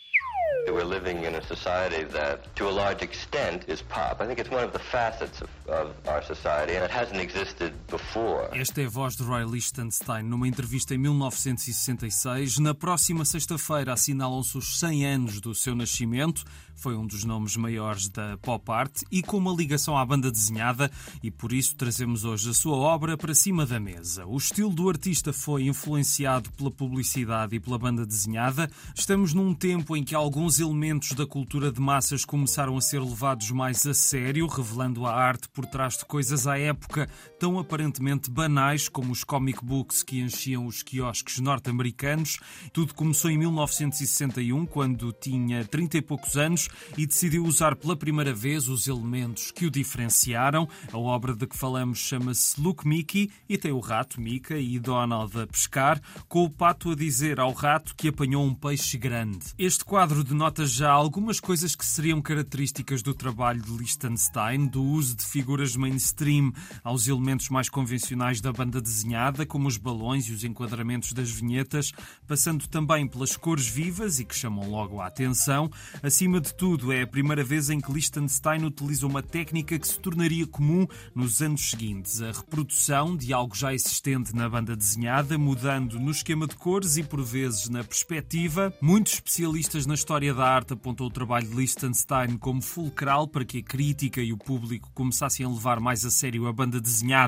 We're 0.67 0.84
living 0.84 1.24
in 1.24 1.36
a 1.36 1.41
society 1.41 2.04
that, 2.13 2.39
to 2.56 2.67
a 2.67 2.72
large 2.72 3.02
extent, 3.02 3.63
is 3.67 3.82
pop. 3.82 4.22
I 4.22 4.28
think 4.28 4.39
it's 4.39 4.52
one 4.52 4.63
of 4.63 4.72
the 4.72 4.80
facets 4.80 5.41
of, 5.41 5.50
of 5.67 5.91
our 6.08 6.22
society 6.24 6.76
and 6.76 6.84
it 6.84 6.91
hasn't 6.91 7.19
existed 7.19 7.74
before. 7.88 8.50
Esta 8.54 8.82
é 8.82 8.86
a 8.86 8.89
voz 8.89 9.15
de 9.15 9.24
Roy 9.24 9.45
Lichtenstein 9.45 10.24
numa 10.24 10.48
entrevista 10.48 10.93
em 10.93 10.98
1966. 10.98 12.60
Na 12.60 12.74
próxima 12.74 13.26
sexta-feira 13.26 13.93
assinalam-se 13.93 14.58
os 14.58 14.80
100 14.80 15.06
anos 15.06 15.41
do 15.41 15.56
seu 15.56 15.76
nascimento. 15.76 16.43
Foi 16.80 16.96
um 16.96 17.06
dos 17.06 17.26
nomes 17.26 17.58
maiores 17.58 18.08
da 18.08 18.38
pop 18.38 18.72
art 18.72 19.02
e 19.12 19.22
com 19.22 19.36
uma 19.36 19.54
ligação 19.54 19.98
à 19.98 20.06
banda 20.06 20.32
desenhada 20.32 20.89
e 21.22 21.30
por 21.30 21.52
isso 21.52 21.76
trazemos 21.76 22.24
hoje 22.24 22.50
a 22.50 22.54
sua 22.54 22.78
obra 22.78 23.18
para 23.18 23.36
cima 23.36 23.65
da 23.65 23.82
mesa. 23.82 24.26
O 24.26 24.38
estilo 24.38 24.70
do 24.70 24.88
artista 24.88 25.34
foi 25.34 25.63
influenciado 25.63 26.50
pela 26.54 26.72
publicidade 26.72 27.54
e 27.54 27.60
pela 27.60 27.78
banda 27.78 28.06
desenhada. 28.06 28.72
Estamos 28.96 29.34
num 29.34 29.54
tempo 29.54 29.98
em 29.98 30.06
que 30.06 30.15
alguns 30.15 30.58
elementos 30.58 31.12
da 31.12 31.28
cultura 31.28 31.70
de 31.70 31.82
massas 31.82 32.24
começaram 32.24 32.78
a 32.78 32.82
ser 32.82 33.02
levados 33.02 33.52
mais 33.52 33.86
a 33.86 33.94
sério, 33.94 34.48
revelando 34.48 35.06
a 35.06 35.13
arte 35.13 35.50
por 35.50 35.65
trás 35.65 35.98
de 35.98 36.06
coisas 36.06 36.48
à 36.48 36.58
época 36.58 37.10
tão 37.39 37.58
aparentemente 37.58 38.30
banais 38.30 38.89
como 38.89 39.13
os 39.13 39.23
comic 39.23 39.63
books 39.63 40.04
que 40.04 40.19
enchiam 40.19 40.65
os 40.65 40.84
quiosques 40.84 41.39
norte-americanos. 41.39 42.38
Tudo 42.73 42.93
começou 42.93 43.32
em 43.32 43.38
1961, 43.38 44.65
quando 44.65 45.13
tinha 45.13 45.63
30 45.63 45.97
e 45.97 46.02
poucos 46.02 46.36
anos 46.36 46.67
e 46.97 47.08
decidiu 47.08 47.45
usar 47.45 47.78
pela 47.78 47.95
primeira 47.95 48.34
vez 48.34 48.67
os 48.67 48.88
elementos 48.88 49.52
que 49.52 49.65
o 49.65 49.71
diferenciaram. 49.71 50.67
A 50.91 50.97
obra 50.97 51.34
de 51.34 51.47
que 51.47 51.58
falamos 51.58 51.99
chama-se 51.99 52.60
Look 52.60 52.86
Mickey 52.86 53.32
e 53.47 53.58
tem 53.58 53.71
o 53.71 53.80
rato 53.80 54.19
Mika 54.19 54.58
e 54.58 54.78
Donald 54.78 55.39
a 55.39 55.47
pescar, 55.47 56.02
com 56.28 56.43
o 56.43 56.49
pato 56.49 56.91
a 56.91 56.95
dizer 56.95 57.39
ao 57.39 57.54
rato 57.54 57.95
que 57.95 58.10
apanhou 58.10 58.43
um 58.43 58.54
peixe 58.54 58.97
grande. 58.97 59.45
Este 59.58 59.86
quadro 59.86 60.25
de 60.25 60.32
denota 60.32 60.65
já 60.65 60.91
algumas 60.91 61.39
coisas 61.39 61.73
que 61.73 61.86
seriam 61.86 62.21
características 62.21 63.02
do 63.02 63.13
trabalho 63.13 63.62
de 63.62 63.71
Liechtenstein, 63.71 64.67
do 64.67 64.84
uso 64.84 65.15
de 65.15 65.23
figuras 65.23 65.78
mainstream 65.78 66.52
aos 66.84 67.08
elementos 67.08 67.29
mais 67.48 67.70
convencionais 67.70 68.42
da 68.42 68.52
banda 68.52 68.82
desenhada, 68.82 69.46
como 69.46 69.68
os 69.68 69.78
balões 69.78 70.26
e 70.26 70.34
os 70.34 70.44
enquadramentos 70.44 71.13
das 71.13 71.30
vinhetas, 71.30 71.92
passando 72.28 72.68
também 72.68 73.08
pelas 73.08 73.38
cores 73.38 73.68
vivas 73.68 74.20
e 74.20 74.26
que 74.26 74.36
chamam 74.36 74.68
logo 74.68 75.00
a 75.00 75.06
atenção. 75.06 75.70
Acima 76.02 76.42
de 76.42 76.52
tudo, 76.56 76.92
é 76.92 77.04
a 77.04 77.08
primeira 77.08 77.44
vez 77.44 77.70
em 77.70 77.80
que 77.80 77.92
Liechtenstein 77.92 78.65
utiliza 78.65 79.06
uma 79.06 79.22
técnica 79.22 79.78
que 79.78 79.88
se 79.88 80.00
tornaria 80.00 80.48
comum 80.48 80.88
nos 81.13 81.39
anos 81.42 81.70
seguintes, 81.70 82.20
a 82.22 82.32
reprodução 82.32 83.15
de 83.15 83.32
algo 83.32 83.56
já 83.56 83.72
existente 83.72 84.36
na 84.36 84.50
banda 84.50 84.76
desenhada, 84.76 85.38
mudando 85.38 86.00
no 86.00 86.10
esquema 86.10 86.48
de 86.48 86.56
cores 86.56 86.98
e 86.98 87.04
por 87.04 87.22
vezes 87.22 87.70
na 87.70 87.84
perspectiva. 87.84 88.74
Muitos 88.82 89.13
especialistas 89.13 89.86
na 89.86 89.94
história 89.94 90.34
da 90.34 90.48
arte 90.48 90.74
apontou 90.74 91.08
o 91.08 91.12
trabalho 91.12 91.48
de 91.48 91.56
Liechtenstein 91.56 92.38
como 92.38 92.62
fulcral 92.62 93.28
para 93.28 93.46
que 93.46 93.60
a 93.60 93.63
crítica 93.63 94.20
e 94.20 94.34
o 94.34 94.38
público 94.38 94.89
começassem 94.96 95.46
a 95.46 95.50
levar 95.50 95.80
mais 95.80 96.04
a 96.06 96.10
sério 96.10 96.48
a 96.48 96.54
banda 96.54 96.82
desenhada 96.82 97.18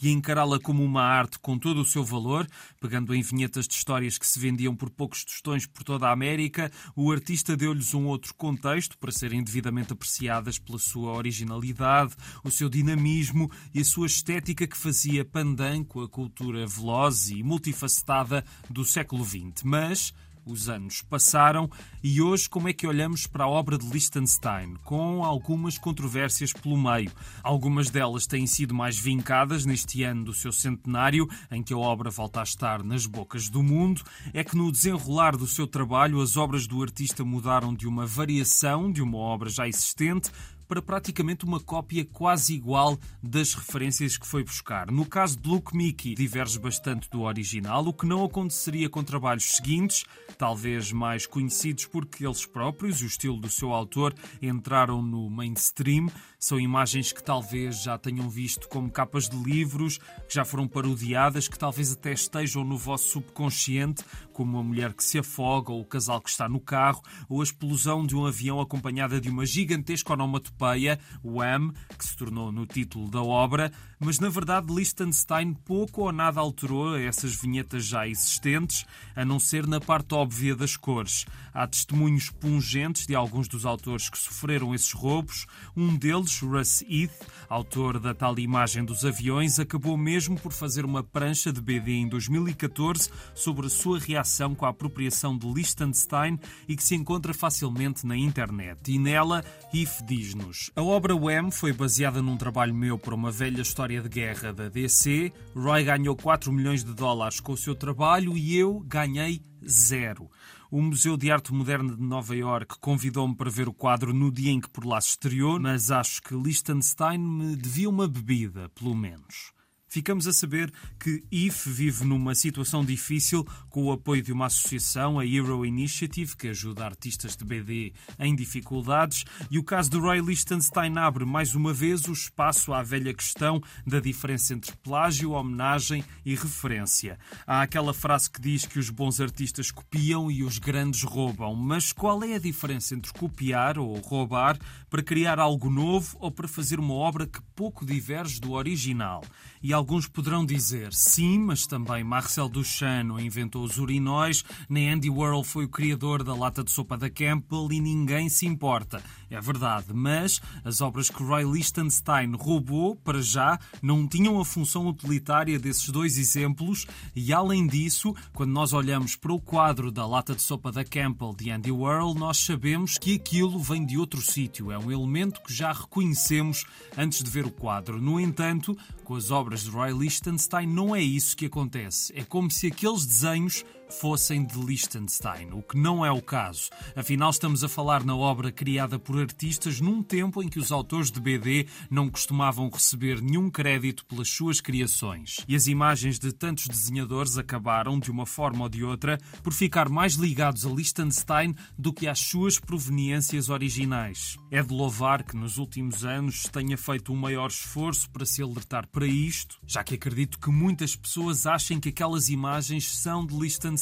e 0.00 0.08
a 0.08 0.12
encará-la 0.12 0.60
como 0.60 0.84
uma 0.84 1.02
arte 1.02 1.38
com 1.38 1.58
todo 1.58 1.80
o 1.80 1.84
seu 1.84 2.04
valor, 2.04 2.46
pegando 2.80 3.14
em 3.14 3.22
vinhetas 3.22 3.66
de 3.66 3.74
histórias 3.74 4.18
que 4.18 4.26
se 4.26 4.38
vendiam 4.38 4.76
por 4.76 4.90
poucos 4.90 5.24
tostões 5.24 5.66
por 5.66 5.82
toda 5.82 6.06
a 6.06 6.12
América, 6.12 6.70
o 6.94 7.10
artista 7.10 7.56
deu-lhes 7.56 7.94
um 7.94 8.06
outro 8.06 8.34
contexto 8.34 8.96
para 8.98 9.10
serem 9.10 9.42
devidamente 9.42 9.92
apreciadas 9.92 10.58
pela 10.58 10.78
sua 10.78 11.12
originalidade, 11.12 12.14
o 12.44 12.50
seu 12.50 12.68
dinamismo 12.68 13.50
e 13.74 13.80
a 13.80 13.84
sua 13.84 14.06
estética 14.06 14.66
que 14.66 14.76
fazia 14.76 15.24
pandan 15.24 15.82
com 15.84 16.02
a 16.02 16.08
cultura 16.08 16.66
veloz 16.66 17.30
e 17.30 17.42
multifacetada 17.42 18.44
do 18.68 18.84
século 18.84 19.24
XX. 19.24 19.62
Mas 19.64 20.12
os 20.44 20.68
anos 20.68 21.02
passaram 21.02 21.70
e 22.02 22.20
hoje 22.20 22.48
como 22.48 22.68
é 22.68 22.72
que 22.72 22.86
olhamos 22.86 23.26
para 23.26 23.44
a 23.44 23.48
obra 23.48 23.78
de 23.78 23.86
Liechtenstein? 23.86 24.74
Com 24.84 25.24
algumas 25.24 25.78
controvérsias 25.78 26.52
pelo 26.52 26.76
meio. 26.76 27.10
Algumas 27.42 27.90
delas 27.90 28.26
têm 28.26 28.46
sido 28.46 28.74
mais 28.74 28.98
vincadas 28.98 29.64
neste 29.64 30.02
ano 30.02 30.24
do 30.24 30.34
seu 30.34 30.52
centenário, 30.52 31.28
em 31.50 31.62
que 31.62 31.72
a 31.72 31.78
obra 31.78 32.10
volta 32.10 32.40
a 32.40 32.44
estar 32.44 32.82
nas 32.82 33.06
bocas 33.06 33.48
do 33.48 33.62
mundo. 33.62 34.02
É 34.32 34.42
que 34.42 34.56
no 34.56 34.72
desenrolar 34.72 35.36
do 35.36 35.46
seu 35.46 35.66
trabalho 35.66 36.20
as 36.20 36.36
obras 36.36 36.66
do 36.66 36.82
artista 36.82 37.24
mudaram 37.24 37.74
de 37.74 37.86
uma 37.86 38.06
variação 38.06 38.90
de 38.90 39.02
uma 39.02 39.18
obra 39.18 39.48
já 39.48 39.68
existente 39.68 40.30
para 40.72 40.80
praticamente 40.80 41.44
uma 41.44 41.60
cópia 41.60 42.02
quase 42.02 42.54
igual 42.54 42.98
das 43.22 43.52
referências 43.52 44.16
que 44.16 44.26
foi 44.26 44.42
buscar. 44.42 44.90
No 44.90 45.04
caso 45.04 45.38
de 45.38 45.46
Luke 45.46 45.76
Mickey, 45.76 46.14
diverge 46.14 46.58
bastante 46.58 47.10
do 47.10 47.20
original, 47.20 47.86
o 47.86 47.92
que 47.92 48.06
não 48.06 48.24
aconteceria 48.24 48.88
com 48.88 49.04
trabalhos 49.04 49.44
seguintes, 49.44 50.06
talvez 50.38 50.90
mais 50.90 51.26
conhecidos 51.26 51.84
porque 51.84 52.24
eles 52.24 52.46
próprios 52.46 53.02
e 53.02 53.04
o 53.04 53.06
estilo 53.06 53.36
do 53.36 53.50
seu 53.50 53.70
autor 53.74 54.14
entraram 54.40 55.02
no 55.02 55.28
mainstream. 55.28 56.06
São 56.38 56.58
imagens 56.58 57.12
que 57.12 57.22
talvez 57.22 57.82
já 57.82 57.98
tenham 57.98 58.30
visto 58.30 58.66
como 58.66 58.90
capas 58.90 59.28
de 59.28 59.36
livros, 59.36 59.98
que 59.98 60.34
já 60.34 60.44
foram 60.44 60.66
parodiadas, 60.66 61.48
que 61.48 61.58
talvez 61.58 61.92
até 61.92 62.12
estejam 62.12 62.64
no 62.64 62.78
vosso 62.78 63.10
subconsciente, 63.10 64.02
como 64.32 64.58
a 64.58 64.62
mulher 64.62 64.94
que 64.94 65.04
se 65.04 65.18
afoga, 65.18 65.70
ou 65.70 65.82
o 65.82 65.84
casal 65.84 66.20
que 66.20 66.30
está 66.30 66.48
no 66.48 66.58
carro, 66.58 67.02
ou 67.28 67.42
a 67.42 67.44
explosão 67.44 68.06
de 68.06 68.16
um 68.16 68.26
avião 68.26 68.58
acompanhada 68.58 69.20
de 69.20 69.28
uma 69.28 69.44
gigantesca 69.44 70.14
onomatopeia 70.14 70.61
europeia, 70.62 70.98
Wham, 71.24 71.72
que 71.98 72.04
se 72.04 72.16
tornou 72.16 72.52
no 72.52 72.66
título 72.66 73.10
da 73.10 73.22
obra, 73.22 73.72
mas 74.04 74.18
na 74.18 74.28
verdade 74.28 74.72
Liechtenstein 74.72 75.54
pouco 75.54 76.02
ou 76.02 76.12
nada 76.12 76.40
alterou 76.40 76.96
essas 76.96 77.34
vinhetas 77.34 77.84
já 77.84 78.06
existentes, 78.06 78.84
a 79.14 79.24
não 79.24 79.38
ser 79.38 79.66
na 79.66 79.80
parte 79.80 80.14
óbvia 80.14 80.56
das 80.56 80.76
cores. 80.76 81.24
Há 81.54 81.66
testemunhos 81.66 82.30
pungentes 82.30 83.06
de 83.06 83.14
alguns 83.14 83.48
dos 83.48 83.64
autores 83.64 84.08
que 84.08 84.18
sofreram 84.18 84.74
esses 84.74 84.92
roubos. 84.92 85.46
Um 85.76 85.96
deles, 85.96 86.40
Russ 86.40 86.82
Heath, 86.82 87.26
autor 87.48 88.00
da 88.00 88.14
tal 88.14 88.38
imagem 88.38 88.84
dos 88.84 89.04
aviões, 89.04 89.58
acabou 89.58 89.96
mesmo 89.96 90.38
por 90.38 90.52
fazer 90.52 90.84
uma 90.84 91.02
prancha 91.02 91.52
de 91.52 91.60
BD 91.60 91.92
em 91.92 92.08
2014 92.08 93.10
sobre 93.34 93.66
a 93.66 93.70
sua 93.70 93.98
reação 93.98 94.54
com 94.54 94.66
a 94.66 94.70
apropriação 94.70 95.36
de 95.36 95.46
Liechtenstein 95.46 96.38
e 96.66 96.76
que 96.76 96.82
se 96.82 96.94
encontra 96.94 97.34
facilmente 97.34 98.06
na 98.06 98.16
internet. 98.16 98.90
E 98.90 98.98
nela, 98.98 99.44
Heath 99.72 100.04
diz-nos 100.06 100.70
a 100.74 100.82
obra 100.82 101.14
Wham 101.14 101.50
foi 101.50 101.72
baseada 101.72 102.22
num 102.22 102.36
trabalho 102.36 102.74
meu 102.74 102.98
para 102.98 103.14
uma 103.14 103.30
velha 103.30 103.60
história 103.60 103.91
de 104.00 104.08
guerra 104.08 104.52
da 104.52 104.68
DC. 104.68 105.32
Roy 105.54 105.84
ganhou 105.84 106.16
4 106.16 106.52
milhões 106.52 106.82
de 106.84 106.94
dólares 106.94 107.40
com 107.40 107.52
o 107.52 107.56
seu 107.56 107.74
trabalho 107.74 108.36
e 108.36 108.56
eu 108.56 108.80
ganhei 108.80 109.42
zero. 109.68 110.30
O 110.70 110.80
Museu 110.80 111.18
de 111.18 111.30
Arte 111.30 111.52
Moderna 111.52 111.94
de 111.94 112.02
Nova 112.02 112.34
York 112.34 112.76
convidou-me 112.80 113.34
para 113.34 113.50
ver 113.50 113.68
o 113.68 113.74
quadro 113.74 114.14
no 114.14 114.32
dia 114.32 114.50
em 114.50 114.60
que 114.60 114.70
por 114.70 114.86
lá 114.86 115.00
se 115.00 115.10
estreou, 115.10 115.60
mas 115.60 115.90
acho 115.90 116.22
que 116.22 116.34
Liechtenstein 116.34 117.18
me 117.18 117.56
devia 117.56 117.90
uma 117.90 118.08
bebida, 118.08 118.70
pelo 118.70 118.94
menos. 118.94 119.51
Ficamos 119.92 120.26
a 120.26 120.32
saber 120.32 120.72
que 120.98 121.22
IF 121.30 121.68
vive 121.68 122.02
numa 122.06 122.34
situação 122.34 122.82
difícil 122.82 123.46
com 123.68 123.84
o 123.84 123.92
apoio 123.92 124.22
de 124.22 124.32
uma 124.32 124.46
associação, 124.46 125.18
a 125.18 125.26
Hero 125.26 125.66
Initiative, 125.66 126.34
que 126.34 126.48
ajuda 126.48 126.86
artistas 126.86 127.36
de 127.36 127.44
BD 127.44 127.92
em 128.18 128.34
dificuldades, 128.34 129.26
e 129.50 129.58
o 129.58 129.62
caso 129.62 129.90
de 129.90 129.98
Roy 129.98 130.22
Lichtenstein 130.22 130.96
abre 130.96 131.26
mais 131.26 131.54
uma 131.54 131.74
vez 131.74 132.08
o 132.08 132.12
espaço 132.12 132.72
à 132.72 132.82
velha 132.82 133.12
questão 133.12 133.62
da 133.86 134.00
diferença 134.00 134.54
entre 134.54 134.74
plágio, 134.76 135.32
homenagem 135.32 136.02
e 136.24 136.34
referência. 136.34 137.18
Há 137.46 137.60
aquela 137.60 137.92
frase 137.92 138.30
que 138.30 138.40
diz 138.40 138.64
que 138.64 138.78
os 138.78 138.88
bons 138.88 139.20
artistas 139.20 139.70
copiam 139.70 140.30
e 140.30 140.42
os 140.42 140.56
grandes 140.56 141.02
roubam, 141.02 141.54
mas 141.54 141.92
qual 141.92 142.24
é 142.24 142.36
a 142.36 142.38
diferença 142.38 142.94
entre 142.94 143.12
copiar 143.12 143.78
ou 143.78 143.94
roubar 143.98 144.58
para 144.88 145.02
criar 145.02 145.38
algo 145.38 145.68
novo 145.68 146.16
ou 146.18 146.30
para 146.30 146.48
fazer 146.48 146.80
uma 146.80 146.94
obra 146.94 147.26
que 147.26 147.42
pouco 147.54 147.84
diverge 147.84 148.40
do 148.40 148.52
original? 148.52 149.22
E 149.62 149.81
alguns 149.82 150.06
poderão 150.06 150.46
dizer, 150.46 150.92
sim, 150.92 151.40
mas 151.40 151.66
também 151.66 152.04
Marcel 152.04 152.48
Duchamp 152.48 153.18
inventou 153.18 153.64
os 153.64 153.78
urinóis, 153.78 154.44
nem 154.68 154.88
Andy 154.88 155.10
Warhol 155.10 155.42
foi 155.42 155.64
o 155.64 155.68
criador 155.68 156.22
da 156.22 156.36
lata 156.36 156.62
de 156.62 156.70
sopa 156.70 156.96
da 156.96 157.10
Campbell 157.10 157.66
e 157.72 157.80
ninguém 157.80 158.28
se 158.28 158.46
importa. 158.46 159.02
É 159.28 159.40
verdade, 159.40 159.86
mas 159.92 160.40
as 160.64 160.80
obras 160.80 161.10
que 161.10 161.20
Roy 161.20 161.42
Lichtenstein 161.42 162.32
roubou, 162.36 162.94
para 162.94 163.20
já, 163.20 163.58
não 163.82 164.06
tinham 164.06 164.38
a 164.38 164.44
função 164.44 164.86
utilitária 164.86 165.58
desses 165.58 165.88
dois 165.88 166.16
exemplos 166.16 166.86
e, 167.16 167.32
além 167.32 167.66
disso, 167.66 168.14
quando 168.32 168.52
nós 168.52 168.72
olhamos 168.72 169.16
para 169.16 169.32
o 169.32 169.40
quadro 169.40 169.90
da 169.90 170.06
lata 170.06 170.32
de 170.32 170.42
sopa 170.42 170.70
da 170.70 170.84
Campbell 170.84 171.34
de 171.36 171.50
Andy 171.50 171.72
Warhol, 171.72 172.14
nós 172.14 172.36
sabemos 172.36 172.98
que 172.98 173.16
aquilo 173.16 173.58
vem 173.58 173.84
de 173.84 173.98
outro 173.98 174.22
sítio. 174.22 174.70
É 174.70 174.78
um 174.78 174.92
elemento 174.92 175.42
que 175.42 175.52
já 175.52 175.72
reconhecemos 175.72 176.64
antes 176.96 177.20
de 177.20 177.30
ver 177.30 177.46
o 177.46 177.50
quadro. 177.50 178.00
No 178.00 178.20
entanto, 178.20 178.76
com 179.02 179.16
as 179.16 179.30
obras 179.30 179.64
de 179.64 179.70
Roy 179.72 179.92
Lichtenstein 179.92 180.66
não 180.66 180.94
é 180.94 181.00
isso 181.00 181.34
que 181.36 181.46
acontece. 181.46 182.12
É 182.14 182.22
como 182.22 182.50
se 182.50 182.66
aqueles 182.66 183.06
desenhos 183.06 183.64
fossem 183.92 184.44
de 184.44 184.58
Liechtenstein, 184.58 185.52
o 185.52 185.62
que 185.62 185.76
não 185.76 186.04
é 186.04 186.10
o 186.10 186.22
caso. 186.22 186.70
Afinal, 186.96 187.30
estamos 187.30 187.62
a 187.62 187.68
falar 187.68 188.02
na 188.04 188.16
obra 188.16 188.50
criada 188.50 188.98
por 188.98 189.20
artistas 189.20 189.80
num 189.80 190.02
tempo 190.02 190.42
em 190.42 190.48
que 190.48 190.58
os 190.58 190.72
autores 190.72 191.10
de 191.10 191.20
BD 191.20 191.66
não 191.90 192.08
costumavam 192.08 192.70
receber 192.70 193.20
nenhum 193.20 193.50
crédito 193.50 194.04
pelas 194.06 194.28
suas 194.28 194.60
criações. 194.60 195.36
E 195.46 195.54
as 195.54 195.66
imagens 195.66 196.18
de 196.18 196.32
tantos 196.32 196.66
desenhadores 196.66 197.36
acabaram, 197.36 198.00
de 198.00 198.10
uma 198.10 198.24
forma 198.24 198.64
ou 198.64 198.68
de 198.68 198.82
outra, 198.82 199.18
por 199.42 199.52
ficar 199.52 199.88
mais 199.88 200.14
ligados 200.14 200.64
a 200.64 200.70
Liechtenstein 200.70 201.54
do 201.78 201.92
que 201.92 202.08
às 202.08 202.18
suas 202.18 202.58
proveniências 202.58 203.50
originais. 203.50 204.38
É 204.50 204.62
de 204.62 204.72
louvar 204.72 205.22
que 205.22 205.36
nos 205.36 205.58
últimos 205.58 206.04
anos 206.04 206.44
tenha 206.44 206.78
feito 206.78 207.12
um 207.12 207.16
maior 207.16 207.48
esforço 207.48 208.08
para 208.10 208.24
se 208.24 208.42
alertar 208.42 208.88
para 208.88 209.06
isto, 209.06 209.58
já 209.66 209.84
que 209.84 209.94
acredito 209.94 210.38
que 210.38 210.50
muitas 210.50 210.96
pessoas 210.96 211.46
achem 211.46 211.78
que 211.78 211.90
aquelas 211.90 212.28
imagens 212.30 212.96
são 212.96 213.26
de 213.26 213.36
Liechtenstein 213.36 213.81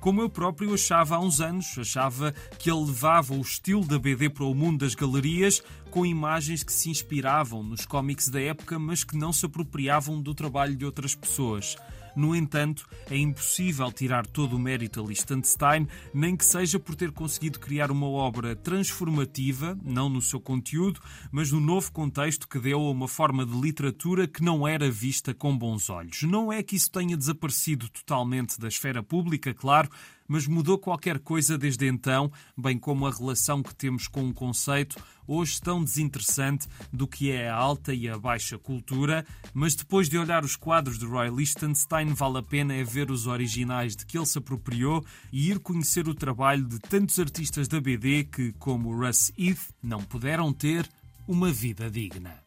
Como 0.00 0.20
eu 0.20 0.28
próprio 0.28 0.74
achava 0.74 1.16
há 1.16 1.20
uns 1.20 1.40
anos. 1.40 1.78
Achava 1.78 2.32
que 2.58 2.70
ele 2.70 2.84
levava 2.84 3.34
o 3.34 3.40
estilo 3.40 3.84
da 3.84 3.98
BD 3.98 4.30
para 4.30 4.44
o 4.44 4.54
mundo 4.54 4.80
das 4.80 4.94
galerias 4.94 5.62
com 5.90 6.04
imagens 6.04 6.64
que 6.64 6.72
se 6.72 6.90
inspiravam 6.90 7.62
nos 7.62 7.86
cómics 7.86 8.28
da 8.28 8.40
época, 8.40 8.78
mas 8.78 9.04
que 9.04 9.16
não 9.16 9.32
se 9.32 9.46
apropriavam 9.46 10.20
do 10.20 10.34
trabalho 10.34 10.74
de 10.74 10.84
outras 10.84 11.14
pessoas. 11.14 11.76
No 12.16 12.34
entanto, 12.34 12.86
é 13.10 13.16
impossível 13.16 13.90
tirar 13.90 14.26
todo 14.26 14.56
o 14.56 14.58
mérito 14.58 15.00
a 15.00 15.06
Liechtenstein, 15.06 15.88
nem 16.12 16.36
que 16.36 16.44
seja 16.44 16.78
por 16.78 16.94
ter 16.94 17.10
conseguido 17.10 17.58
criar 17.58 17.90
uma 17.90 18.06
obra 18.06 18.54
transformativa, 18.54 19.76
não 19.82 20.08
no 20.08 20.22
seu 20.22 20.40
conteúdo, 20.40 21.00
mas 21.32 21.50
no 21.50 21.60
novo 21.60 21.90
contexto 21.92 22.48
que 22.48 22.58
deu 22.58 22.80
a 22.80 22.90
uma 22.90 23.08
forma 23.08 23.44
de 23.44 23.58
literatura 23.60 24.26
que 24.26 24.42
não 24.42 24.66
era 24.66 24.90
vista 24.90 25.34
com 25.34 25.56
bons 25.56 25.90
olhos. 25.90 26.22
Não 26.22 26.52
é 26.52 26.62
que 26.62 26.76
isso 26.76 26.90
tenha 26.90 27.16
desaparecido 27.16 27.88
totalmente 27.88 28.58
da 28.60 28.68
esfera 28.68 29.02
pública, 29.02 29.52
claro, 29.52 29.88
mas 30.26 30.46
mudou 30.46 30.78
qualquer 30.78 31.18
coisa 31.18 31.58
desde 31.58 31.86
então, 31.86 32.30
bem 32.56 32.78
como 32.78 33.06
a 33.06 33.10
relação 33.10 33.62
que 33.62 33.74
temos 33.74 34.08
com 34.08 34.22
um 34.22 34.32
conceito 34.32 34.96
hoje 35.26 35.60
tão 35.60 35.82
desinteressante 35.82 36.66
do 36.92 37.06
que 37.06 37.30
é 37.30 37.48
a 37.48 37.54
alta 37.54 37.92
e 37.94 38.08
a 38.08 38.18
baixa 38.18 38.58
cultura, 38.58 39.24
mas 39.52 39.74
depois 39.74 40.08
de 40.08 40.18
olhar 40.18 40.44
os 40.44 40.56
quadros 40.56 40.98
de 40.98 41.06
Roy 41.06 41.30
Lichtenstein, 41.30 42.14
vale 42.14 42.38
a 42.38 42.42
pena 42.42 42.74
é 42.74 42.84
ver 42.84 43.10
os 43.10 43.26
originais 43.26 43.96
de 43.96 44.06
que 44.06 44.18
ele 44.18 44.26
se 44.26 44.38
apropriou 44.38 45.04
e 45.32 45.50
ir 45.50 45.58
conhecer 45.58 46.08
o 46.08 46.14
trabalho 46.14 46.64
de 46.64 46.78
tantos 46.78 47.18
artistas 47.18 47.68
da 47.68 47.80
BD 47.80 48.24
que, 48.24 48.52
como 48.52 48.94
Russ 48.94 49.32
Heath, 49.38 49.72
não 49.82 50.02
puderam 50.02 50.52
ter 50.52 50.88
uma 51.26 51.50
vida 51.50 51.90
digna. 51.90 52.42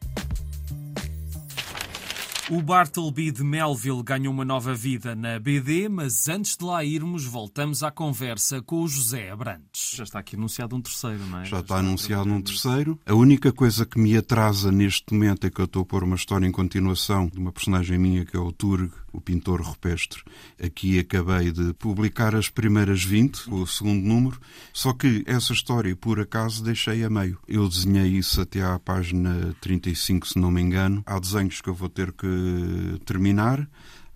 O 2.50 2.62
Bartleby 2.62 3.30
de 3.30 3.44
Melville 3.44 4.02
ganhou 4.02 4.32
uma 4.32 4.44
nova 4.44 4.72
vida 4.74 5.14
na 5.14 5.38
BD, 5.38 5.86
mas 5.86 6.30
antes 6.30 6.56
de 6.56 6.64
lá 6.64 6.82
irmos, 6.82 7.26
voltamos 7.26 7.82
à 7.82 7.90
conversa 7.90 8.62
com 8.62 8.80
o 8.80 8.88
José 8.88 9.30
Abrantes. 9.30 9.92
Já 9.94 10.04
está 10.04 10.20
aqui 10.20 10.34
anunciado 10.34 10.74
um 10.74 10.80
terceiro, 10.80 11.18
não 11.26 11.40
é? 11.40 11.44
Já, 11.44 11.50
Já 11.50 11.60
está, 11.60 11.74
está 11.74 11.76
anunciado 11.76 12.30
um 12.30 12.40
terceiro. 12.40 12.98
A 13.04 13.14
única 13.14 13.52
coisa 13.52 13.84
que 13.84 13.98
me 13.98 14.16
atrasa 14.16 14.72
neste 14.72 15.12
momento 15.12 15.46
é 15.46 15.50
que 15.50 15.60
eu 15.60 15.66
estou 15.66 15.82
a 15.82 15.84
pôr 15.84 16.02
uma 16.02 16.16
história 16.16 16.46
em 16.46 16.52
continuação 16.52 17.26
de 17.26 17.38
uma 17.38 17.52
personagem 17.52 17.98
minha 17.98 18.24
que 18.24 18.34
é 18.34 18.40
o 18.40 18.50
Turg, 18.50 18.92
o 19.12 19.20
pintor 19.20 19.60
rupestre. 19.60 20.22
Aqui 20.62 20.98
acabei 20.98 21.50
de 21.50 21.72
publicar 21.74 22.34
as 22.34 22.48
primeiras 22.48 23.02
20, 23.02 23.50
o 23.50 23.66
segundo 23.66 24.06
número, 24.06 24.40
só 24.72 24.92
que 24.92 25.22
essa 25.26 25.52
história, 25.52 25.94
por 25.96 26.20
acaso, 26.20 26.62
deixei 26.62 27.04
a 27.04 27.10
meio. 27.10 27.38
Eu 27.46 27.68
desenhei 27.68 28.08
isso 28.08 28.40
até 28.40 28.62
à 28.62 28.78
página 28.78 29.54
35, 29.60 30.28
se 30.28 30.38
não 30.38 30.50
me 30.50 30.60
engano. 30.60 31.02
Há 31.06 31.18
desenhos 31.18 31.60
que 31.60 31.68
eu 31.68 31.74
vou 31.74 31.88
ter 31.88 32.12
que 32.12 33.00
terminar 33.04 33.68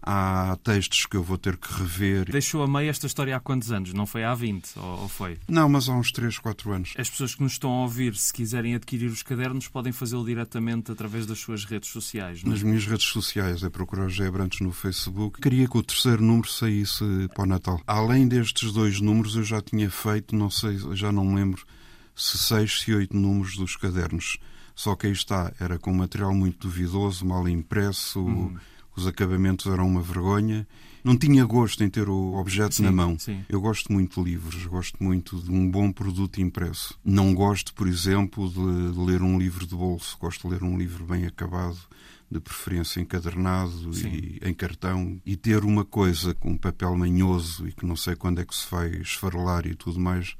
há 0.02 0.56
textos 0.62 1.06
que 1.06 1.16
eu 1.16 1.22
vou 1.22 1.38
ter 1.38 1.56
que 1.56 1.72
rever. 1.72 2.30
Deixou 2.30 2.62
a 2.62 2.66
meio 2.66 2.90
esta 2.90 3.06
história 3.06 3.36
há 3.36 3.40
quantos 3.40 3.70
anos? 3.70 3.92
Não 3.92 4.04
foi 4.04 4.24
há 4.24 4.34
20, 4.34 4.78
ou 4.78 5.08
foi? 5.08 5.38
Não, 5.48 5.68
mas 5.68 5.88
há 5.88 5.94
uns 5.94 6.10
3, 6.10 6.38
4 6.38 6.72
anos. 6.72 6.94
As 6.98 7.08
pessoas 7.08 7.34
que 7.34 7.42
nos 7.42 7.52
estão 7.52 7.70
a 7.70 7.82
ouvir, 7.82 8.16
se 8.16 8.32
quiserem 8.32 8.74
adquirir 8.74 9.06
os 9.06 9.22
cadernos, 9.22 9.68
podem 9.68 9.92
fazê-lo 9.92 10.24
diretamente 10.24 10.90
através 10.90 11.24
das 11.24 11.38
suas 11.38 11.64
redes 11.64 11.90
sociais. 11.90 12.42
Não? 12.42 12.50
É? 12.50 12.54
Nas 12.54 12.62
minhas 12.62 12.84
redes 12.84 13.06
sociais, 13.06 13.62
é 13.62 13.70
procurar 13.70 14.08
José 14.08 14.30
Brantes 14.30 14.60
no 14.60 14.72
Facebook. 14.72 15.40
Queria 15.40 15.68
que 15.68 15.78
o 15.78 15.82
terceiro 15.82 16.22
número 16.22 16.48
saísse 16.48 17.04
para 17.34 17.44
o 17.44 17.46
Natal. 17.46 17.80
Além 17.86 18.26
destes 18.26 18.72
dois 18.72 19.00
números, 19.00 19.36
eu 19.36 19.44
já 19.44 19.60
tinha 19.62 19.88
feito, 19.88 20.34
não 20.34 20.50
sei, 20.50 20.78
já 20.94 21.12
não 21.12 21.24
me 21.24 21.36
lembro, 21.36 21.64
se 22.14 22.36
seis, 22.36 22.80
se 22.80 22.92
oito 22.92 23.16
números 23.16 23.56
dos 23.56 23.76
cadernos. 23.76 24.38
Só 24.74 24.96
que 24.96 25.06
aí 25.06 25.12
está, 25.12 25.52
era 25.60 25.78
com 25.78 25.92
material 25.92 26.34
muito 26.34 26.66
duvidoso, 26.66 27.26
mal 27.26 27.46
impresso. 27.46 28.20
Hum 28.20 28.56
os 28.96 29.06
acabamentos 29.06 29.66
eram 29.66 29.86
uma 29.86 30.02
vergonha. 30.02 30.66
Não 31.02 31.16
tinha 31.16 31.44
gosto 31.44 31.82
em 31.82 31.90
ter 31.90 32.08
o 32.08 32.34
objeto 32.34 32.76
sim, 32.76 32.84
na 32.84 32.92
mão. 32.92 33.18
Sim. 33.18 33.44
Eu 33.48 33.60
gosto 33.60 33.92
muito 33.92 34.22
de 34.22 34.30
livros, 34.30 34.64
gosto 34.66 35.02
muito 35.02 35.40
de 35.40 35.50
um 35.50 35.68
bom 35.68 35.90
produto 35.90 36.40
impresso. 36.40 36.98
Não 37.04 37.34
gosto, 37.34 37.74
por 37.74 37.88
exemplo, 37.88 38.48
de, 38.48 39.00
ler 39.00 39.20
um 39.20 39.38
livro 39.38 39.66
de 39.66 39.74
bolso. 39.74 40.16
Gosto 40.20 40.46
de 40.46 40.54
ler 40.54 40.62
um 40.62 40.78
livro 40.78 41.04
bem 41.04 41.26
acabado, 41.26 41.78
de 42.30 42.38
preferência 42.38 43.00
encadernado 43.00 43.92
sim. 43.92 44.08
e 44.08 44.40
em 44.42 44.54
cartão. 44.54 45.20
E 45.26 45.36
ter 45.36 45.64
uma 45.64 45.84
coisa 45.84 46.34
com 46.34 46.50
um 46.50 46.58
papel 46.58 46.94
manhoso 46.96 47.66
e 47.66 47.72
que 47.72 47.84
não 47.84 47.96
sei 47.96 48.14
quando 48.14 48.40
é 48.40 48.44
que 48.44 48.54
se 48.54 48.70
vai 48.70 48.88
esfarelar 48.88 49.66
e 49.66 49.74
tudo 49.74 49.98
mais. 49.98 50.36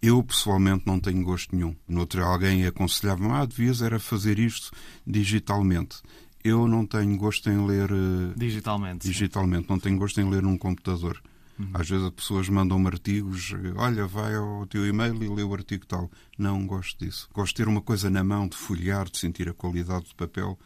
Eu, 0.00 0.22
pessoalmente, 0.22 0.86
não 0.86 0.98
tenho 0.98 1.22
gosto 1.22 1.54
nenhum. 1.54 1.76
Noutro 1.86 2.24
alguém 2.24 2.64
aconselhava-me, 2.64 3.32
ah, 3.32 3.44
devias 3.44 3.82
era 3.82 3.98
fazer 3.98 4.38
isto 4.38 4.70
digitalmente 5.06 5.98
eu 6.42 6.66
não 6.66 6.86
tenho 6.86 7.16
gosto 7.16 7.48
em 7.50 7.66
ler 7.66 7.90
digitalmente. 8.36 9.06
Digitalmente, 9.06 9.68
não 9.68 9.78
tenho 9.78 9.98
gosto 9.98 10.20
em 10.20 10.28
ler 10.28 10.42
num 10.42 10.56
computador. 10.56 11.20
Uhum. 11.58 11.70
Às 11.74 11.88
vezes 11.88 12.06
as 12.06 12.12
pessoas 12.12 12.48
mandam-me 12.48 12.86
artigos, 12.86 13.54
olha, 13.76 14.06
vai 14.06 14.34
ao 14.34 14.66
teu 14.66 14.86
e-mail 14.86 15.22
e 15.22 15.28
lê 15.28 15.42
o 15.42 15.52
artigo 15.52 15.84
tal. 15.86 16.10
Não 16.38 16.66
gosto 16.66 17.04
disso. 17.04 17.28
Gosto 17.34 17.56
de 17.56 17.62
ter 17.62 17.68
uma 17.68 17.82
coisa 17.82 18.08
na 18.08 18.24
mão, 18.24 18.48
de 18.48 18.56
folhear, 18.56 19.10
de 19.10 19.18
sentir 19.18 19.48
a 19.48 19.54
qualidade 19.54 20.06
do 20.06 20.14
papel 20.14 20.58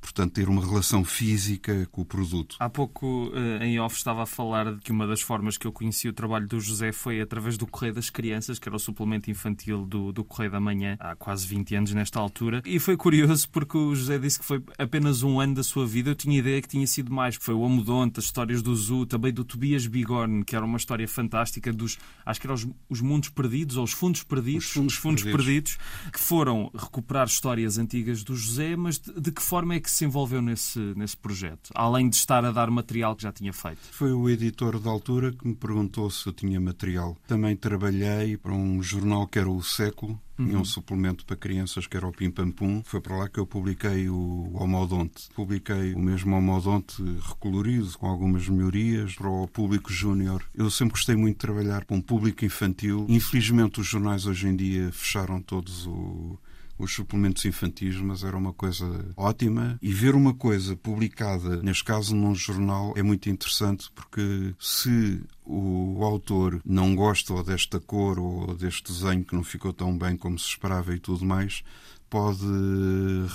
portanto, 0.00 0.32
ter 0.32 0.48
uma 0.48 0.64
relação 0.64 1.04
física 1.04 1.86
com 1.90 2.02
o 2.02 2.04
produto. 2.04 2.56
Há 2.58 2.68
pouco, 2.68 3.30
eh, 3.34 3.66
em 3.66 3.78
off, 3.78 3.96
estava 3.96 4.22
a 4.22 4.26
falar 4.26 4.74
de 4.74 4.80
que 4.80 4.90
uma 4.90 5.06
das 5.06 5.20
formas 5.20 5.56
que 5.56 5.66
eu 5.66 5.72
conheci 5.72 6.08
o 6.08 6.12
trabalho 6.12 6.46
do 6.46 6.60
José 6.60 6.92
foi 6.92 7.20
através 7.20 7.56
do 7.56 7.66
Correio 7.66 7.94
das 7.94 8.10
Crianças, 8.10 8.58
que 8.58 8.68
era 8.68 8.76
o 8.76 8.78
suplemento 8.78 9.30
infantil 9.30 9.84
do, 9.84 10.12
do 10.12 10.24
Correio 10.24 10.50
da 10.50 10.60
Manhã, 10.60 10.96
há 10.98 11.14
quase 11.14 11.46
20 11.46 11.74
anos 11.76 11.92
nesta 11.92 12.18
altura. 12.18 12.62
E 12.64 12.78
foi 12.78 12.96
curioso 12.96 13.48
porque 13.50 13.76
o 13.76 13.94
José 13.94 14.18
disse 14.18 14.38
que 14.38 14.44
foi 14.44 14.62
apenas 14.78 15.22
um 15.22 15.38
ano 15.40 15.54
da 15.54 15.62
sua 15.62 15.86
vida. 15.86 16.10
Eu 16.10 16.14
tinha 16.14 16.38
ideia 16.38 16.60
que 16.62 16.68
tinha 16.68 16.86
sido 16.86 17.12
mais. 17.12 17.36
Foi 17.36 17.54
o 17.54 17.64
Amodonte, 17.64 18.18
as 18.18 18.24
histórias 18.24 18.62
do 18.62 18.74
Zu, 18.74 19.06
também 19.06 19.32
do 19.32 19.44
Tobias 19.44 19.86
Bigorne, 19.86 20.44
que 20.44 20.56
era 20.56 20.64
uma 20.64 20.76
história 20.76 21.06
fantástica 21.06 21.72
dos, 21.72 21.98
acho 22.24 22.40
que 22.40 22.46
eram 22.46 22.54
os, 22.54 22.66
os 22.88 23.00
mundos 23.00 23.28
perdidos, 23.28 23.76
ou 23.76 23.84
os 23.84 23.92
fundos 23.92 24.22
perdidos, 24.22 24.66
os 24.66 24.72
fundos, 24.72 24.94
os 24.94 24.98
fundos 24.98 25.22
perdidos. 25.22 25.76
perdidos. 25.76 25.78
que 26.12 26.20
foram 26.20 26.70
recuperar 26.74 27.26
histórias 27.26 27.78
antigas 27.78 28.22
do 28.22 28.34
José, 28.34 28.76
mas 28.76 28.98
de, 28.98 29.20
de 29.20 29.32
que 29.32 29.42
forma 29.42 29.74
é 29.74 29.80
que 29.80 29.89
que 29.90 29.96
se 29.96 30.04
envolveu 30.04 30.40
nesse, 30.40 30.78
nesse 30.96 31.16
projeto, 31.16 31.70
além 31.74 32.08
de 32.08 32.16
estar 32.16 32.44
a 32.44 32.52
dar 32.52 32.70
material 32.70 33.16
que 33.16 33.24
já 33.24 33.32
tinha 33.32 33.52
feito? 33.52 33.80
Foi 33.90 34.12
o 34.12 34.28
editor 34.28 34.78
da 34.78 34.90
altura 34.90 35.32
que 35.32 35.46
me 35.46 35.54
perguntou 35.54 36.10
se 36.10 36.26
eu 36.26 36.32
tinha 36.32 36.60
material. 36.60 37.16
Também 37.26 37.56
trabalhei 37.56 38.36
para 38.36 38.52
um 38.52 38.82
jornal 38.82 39.26
que 39.26 39.38
era 39.38 39.50
o 39.50 39.62
Século, 39.62 40.20
tinha 40.36 40.54
um 40.54 40.58
uhum. 40.58 40.64
suplemento 40.64 41.26
para 41.26 41.36
crianças 41.36 41.86
que 41.86 41.96
era 41.96 42.06
o 42.06 42.12
Pim 42.12 42.30
Pam 42.30 42.50
Pum. 42.50 42.82
Foi 42.84 43.00
para 43.00 43.16
lá 43.16 43.28
que 43.28 43.38
eu 43.38 43.46
publiquei 43.46 44.08
o 44.08 44.50
Homodonte. 44.54 45.28
Publiquei 45.34 45.92
o 45.92 45.98
mesmo 45.98 46.34
Homodonte 46.34 47.02
recolorido, 47.28 47.98
com 47.98 48.06
algumas 48.06 48.48
melhorias, 48.48 49.14
para 49.14 49.28
o 49.28 49.46
público 49.46 49.92
júnior. 49.92 50.42
Eu 50.54 50.70
sempre 50.70 50.92
gostei 50.92 51.14
muito 51.14 51.34
de 51.34 51.40
trabalhar 51.40 51.84
com 51.84 51.96
um 51.96 52.00
público 52.00 52.44
infantil. 52.44 53.04
Infelizmente, 53.08 53.80
os 53.80 53.86
jornais 53.86 54.24
hoje 54.24 54.48
em 54.48 54.56
dia 54.56 54.90
fecharam 54.92 55.42
todos 55.42 55.86
o 55.86 56.38
os 56.80 56.94
suplementos 56.94 57.44
infantis, 57.44 57.96
mas 57.96 58.24
era 58.24 58.36
uma 58.36 58.52
coisa 58.52 58.86
ótima. 59.16 59.78
E 59.82 59.92
ver 59.92 60.14
uma 60.14 60.34
coisa 60.34 60.76
publicada, 60.76 61.62
neste 61.62 61.84
caso 61.84 62.14
num 62.14 62.34
jornal, 62.34 62.94
é 62.96 63.02
muito 63.02 63.28
interessante 63.28 63.90
porque 63.94 64.54
se 64.58 65.22
o 65.44 66.02
autor 66.04 66.60
não 66.64 66.94
gosta 66.94 67.34
ou 67.34 67.42
desta 67.42 67.80
cor 67.80 68.18
ou 68.18 68.54
deste 68.54 68.92
desenho 68.92 69.24
que 69.24 69.34
não 69.34 69.42
ficou 69.42 69.72
tão 69.72 69.96
bem 69.96 70.16
como 70.16 70.38
se 70.38 70.46
esperava 70.46 70.94
e 70.94 70.98
tudo 70.98 71.24
mais, 71.24 71.62
pode 72.08 72.44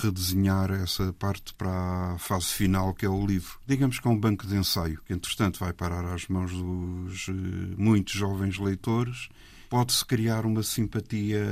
redesenhar 0.02 0.70
essa 0.70 1.12
parte 1.14 1.54
para 1.54 2.14
a 2.14 2.18
fase 2.18 2.46
final, 2.46 2.92
que 2.92 3.06
é 3.06 3.08
o 3.08 3.26
livro. 3.26 3.58
Digamos 3.66 3.98
que 3.98 4.06
é 4.06 4.10
um 4.10 4.18
banco 4.18 4.46
de 4.46 4.54
ensaio, 4.54 5.00
que 5.06 5.14
entretanto 5.14 5.58
vai 5.58 5.72
parar 5.72 6.04
às 6.04 6.28
mãos 6.28 6.52
dos 6.52 7.28
eh, 7.28 7.32
muitos 7.78 8.12
jovens 8.14 8.58
leitores 8.58 9.30
pode-se 9.68 10.04
criar 10.04 10.46
uma 10.46 10.62
simpatia 10.62 11.44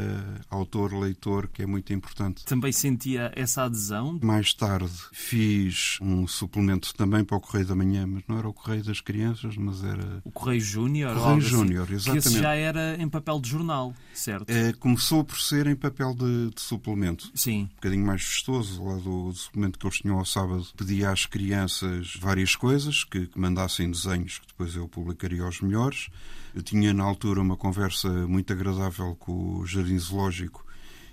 autor-leitor 0.50 1.48
que 1.48 1.62
é 1.62 1.66
muito 1.66 1.92
importante. 1.92 2.44
Também 2.44 2.72
sentia 2.72 3.32
essa 3.34 3.64
adesão? 3.64 4.18
Mais 4.22 4.52
tarde 4.54 4.92
fiz 5.12 5.98
um 6.00 6.26
suplemento 6.26 6.94
também 6.94 7.24
para 7.24 7.36
o 7.36 7.40
Correio 7.40 7.66
da 7.66 7.74
Manhã, 7.74 8.06
mas 8.06 8.22
não 8.28 8.38
era 8.38 8.48
o 8.48 8.52
Correio 8.52 8.84
das 8.84 9.00
Crianças, 9.00 9.56
mas 9.56 9.82
era... 9.82 10.20
O 10.24 10.30
Correio 10.30 10.60
Júnior? 10.60 11.14
Correio 11.14 11.38
assim, 11.38 11.48
Júnior, 11.48 11.92
exatamente. 11.92 12.22
Que 12.22 12.28
esse 12.28 12.38
já 12.40 12.54
era 12.54 12.96
em 13.00 13.08
papel 13.08 13.40
de 13.40 13.48
jornal, 13.48 13.94
certo? 14.12 14.50
É, 14.50 14.72
começou 14.74 15.24
por 15.24 15.40
ser 15.40 15.66
em 15.66 15.76
papel 15.76 16.14
de, 16.14 16.50
de 16.50 16.60
suplemento. 16.60 17.30
Sim. 17.34 17.62
Um 17.62 17.74
bocadinho 17.76 18.06
mais 18.06 18.22
festoso, 18.22 18.82
lá 18.84 18.96
do, 18.96 19.30
do, 19.30 19.34
suplemento 19.34 19.78
que 19.78 19.86
eles 19.86 19.98
tinham 19.98 20.18
ao 20.18 20.24
sábado. 20.24 20.66
Pedia 20.76 21.10
às 21.10 21.26
crianças 21.26 22.16
várias 22.20 22.56
coisas, 22.56 23.04
que, 23.04 23.26
que 23.26 23.38
mandassem 23.38 23.90
desenhos 23.90 24.38
que 24.38 24.46
depois 24.48 24.74
eu 24.74 24.88
publicaria 24.88 25.42
aos 25.42 25.60
melhores. 25.60 26.08
Eu 26.54 26.62
tinha 26.62 26.94
na 26.94 27.02
altura 27.02 27.40
uma 27.40 27.56
conversa 27.56 28.08
muito 28.28 28.52
agradável 28.52 29.16
com 29.16 29.58
o 29.58 29.66
Jardim 29.66 29.98
Zoológico. 29.98 30.64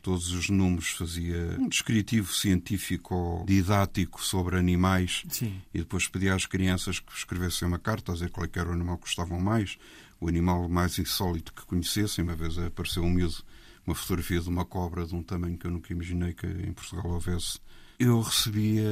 Todos 0.03 0.31
os 0.31 0.49
números 0.49 0.91
fazia 0.91 1.57
um 1.59 1.67
descritivo 1.67 2.31
científico 2.31 3.43
didático 3.47 4.23
sobre 4.23 4.57
animais 4.57 5.23
Sim. 5.29 5.59
e 5.73 5.79
depois 5.79 6.07
pedia 6.07 6.35
às 6.35 6.45
crianças 6.45 6.99
que 6.99 7.11
escrevessem 7.11 7.67
uma 7.67 7.79
carta 7.79 8.11
a 8.11 8.15
dizer 8.15 8.29
qual 8.29 8.47
era 8.53 8.69
o 8.69 8.73
animal 8.73 8.97
que 8.97 9.05
gostavam 9.05 9.39
mais, 9.39 9.77
o 10.19 10.27
animal 10.27 10.69
mais 10.69 10.99
insólito 10.99 11.53
que 11.53 11.65
conhecessem. 11.65 12.23
Uma 12.23 12.35
vez 12.35 12.59
apareceu 12.59 13.03
um 13.03 13.09
miúdo, 13.09 13.43
uma 13.85 13.95
fotografia 13.95 14.39
de 14.39 14.49
uma 14.49 14.65
cobra 14.65 15.07
de 15.07 15.15
um 15.15 15.23
tamanho 15.23 15.57
que 15.57 15.65
eu 15.65 15.71
nunca 15.71 15.91
imaginei 15.91 16.33
que 16.33 16.45
em 16.45 16.71
Portugal 16.71 17.11
houvesse. 17.11 17.59
Eu 17.99 18.21
recebia 18.21 18.89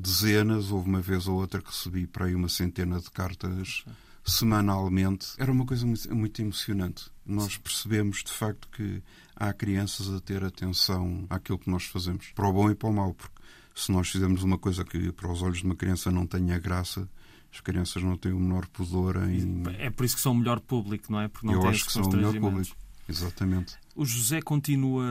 dezenas, 0.00 0.70
houve 0.70 0.88
uma 0.88 1.00
vez 1.00 1.26
ou 1.26 1.38
outra 1.38 1.60
que 1.60 1.68
recebi 1.68 2.06
para 2.06 2.26
aí 2.26 2.34
uma 2.34 2.48
centena 2.48 2.98
de 2.98 3.10
cartas 3.10 3.84
semanalmente, 4.24 5.28
era 5.38 5.50
uma 5.50 5.64
coisa 5.64 5.86
muito, 5.86 6.14
muito 6.14 6.40
emocionante. 6.40 7.10
Nós 7.24 7.56
percebemos, 7.56 8.22
de 8.24 8.32
facto, 8.32 8.68
que 8.68 9.02
há 9.36 9.52
crianças 9.52 10.08
a 10.12 10.20
ter 10.20 10.44
atenção 10.44 11.26
àquilo 11.30 11.58
que 11.58 11.70
nós 11.70 11.84
fazemos, 11.84 12.32
para 12.34 12.48
o 12.48 12.52
bom 12.52 12.70
e 12.70 12.74
para 12.74 12.88
o 12.88 12.92
mau, 12.92 13.14
porque 13.14 13.40
se 13.74 13.90
nós 13.92 14.08
fizermos 14.08 14.42
uma 14.42 14.58
coisa 14.58 14.84
que 14.84 15.12
para 15.12 15.30
os 15.30 15.42
olhos 15.42 15.58
de 15.58 15.64
uma 15.64 15.76
criança 15.76 16.10
não 16.10 16.26
tenha 16.26 16.58
graça, 16.58 17.08
as 17.52 17.60
crianças 17.60 18.02
não 18.02 18.16
têm 18.16 18.32
o 18.32 18.38
menor 18.38 18.66
pudor 18.68 19.16
em. 19.28 19.62
É 19.78 19.90
por 19.90 20.04
isso 20.04 20.16
que 20.16 20.22
são 20.22 20.32
o 20.32 20.36
melhor 20.36 20.60
público, 20.60 21.10
não 21.10 21.20
é? 21.20 21.28
Porque 21.28 21.46
não 21.46 21.54
Eu 21.54 21.60
têm 21.60 21.70
acho 21.70 21.86
que 21.86 21.92
são 21.92 22.02
o 22.02 22.12
melhor 22.12 22.38
público. 22.38 22.76
Exatamente. 23.08 23.76
O 24.00 24.04
José 24.06 24.40
continua 24.40 25.04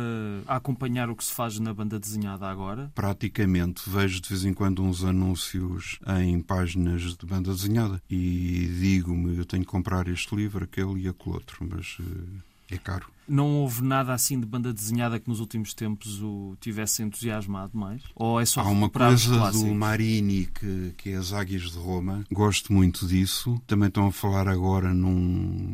a 0.48 0.56
acompanhar 0.56 1.12
o 1.12 1.16
que 1.16 1.24
se 1.24 1.32
faz 1.32 1.60
na 1.60 1.72
banda 1.72 2.00
desenhada 2.00 2.48
agora? 2.48 2.92
Praticamente. 2.96 3.88
Vejo 3.88 4.20
de 4.20 4.28
vez 4.28 4.44
em 4.44 4.52
quando 4.52 4.82
uns 4.82 5.04
anúncios 5.04 6.00
em 6.20 6.42
páginas 6.42 7.16
de 7.16 7.24
banda 7.24 7.54
desenhada 7.54 8.02
e 8.10 8.68
digo-me: 8.82 9.38
eu 9.38 9.46
tenho 9.46 9.64
que 9.64 9.70
comprar 9.70 10.08
este 10.08 10.36
livro, 10.36 10.64
aquele 10.64 11.02
e 11.02 11.08
aquele 11.08 11.36
outro, 11.36 11.68
mas 11.70 12.00
eh, 12.00 12.74
é 12.74 12.78
caro. 12.80 13.06
Não 13.28 13.58
houve 13.58 13.84
nada 13.84 14.12
assim 14.12 14.40
de 14.40 14.48
banda 14.48 14.74
desenhada 14.74 15.20
que 15.20 15.30
nos 15.30 15.40
últimos 15.40 15.76
tempos 15.76 16.20
o 16.24 16.58
tivesse 16.60 17.04
entusiasmado 17.04 17.78
mais? 17.78 18.02
Ou 18.16 18.40
é 18.40 18.46
só 18.46 18.62
Há 18.62 18.70
uma 18.70 18.90
coisa 18.90 19.52
do 19.52 19.68
Marini 19.68 20.48
que, 20.48 20.96
que 20.98 21.12
é 21.12 21.16
as 21.16 21.32
Águias 21.32 21.70
de 21.70 21.78
Roma. 21.78 22.26
Gosto 22.32 22.74
muito 22.74 23.06
disso. 23.06 23.62
Também 23.68 23.90
estão 23.90 24.08
a 24.08 24.12
falar 24.12 24.48
agora 24.48 24.92
num, 24.96 25.14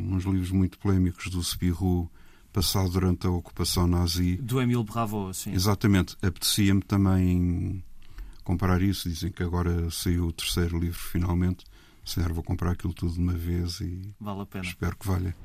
nos 0.09 0.25
livros 0.25 0.51
muito 0.51 0.77
polémicos 0.77 1.29
do 1.29 1.41
Spirou 1.41 2.11
passado 2.55 2.89
durante 2.89 3.27
a 3.27 3.29
ocupação 3.29 3.85
nazi. 3.85 4.37
Do 4.37 4.61
Emile 4.61 4.83
Bravo, 4.85 5.33
sim. 5.33 5.51
Exatamente. 5.51 6.15
Apetecia-me 6.21 6.81
também 6.81 7.83
comprar 8.45 8.81
isso. 8.81 9.09
Dizem 9.09 9.29
que 9.29 9.43
agora 9.43 9.91
saiu 9.91 10.27
o 10.27 10.31
terceiro 10.31 10.79
livro 10.79 10.97
finalmente. 10.97 11.65
Se 12.05 12.21
vou 12.21 12.43
comprar 12.43 12.71
aquilo 12.71 12.93
tudo 12.93 13.13
de 13.13 13.19
uma 13.19 13.33
vez 13.33 13.81
e 13.81 14.13
vale 14.21 14.41
a 14.41 14.45
pena. 14.45 14.63
espero 14.63 14.95
que 14.95 15.05
valha. 15.05 15.35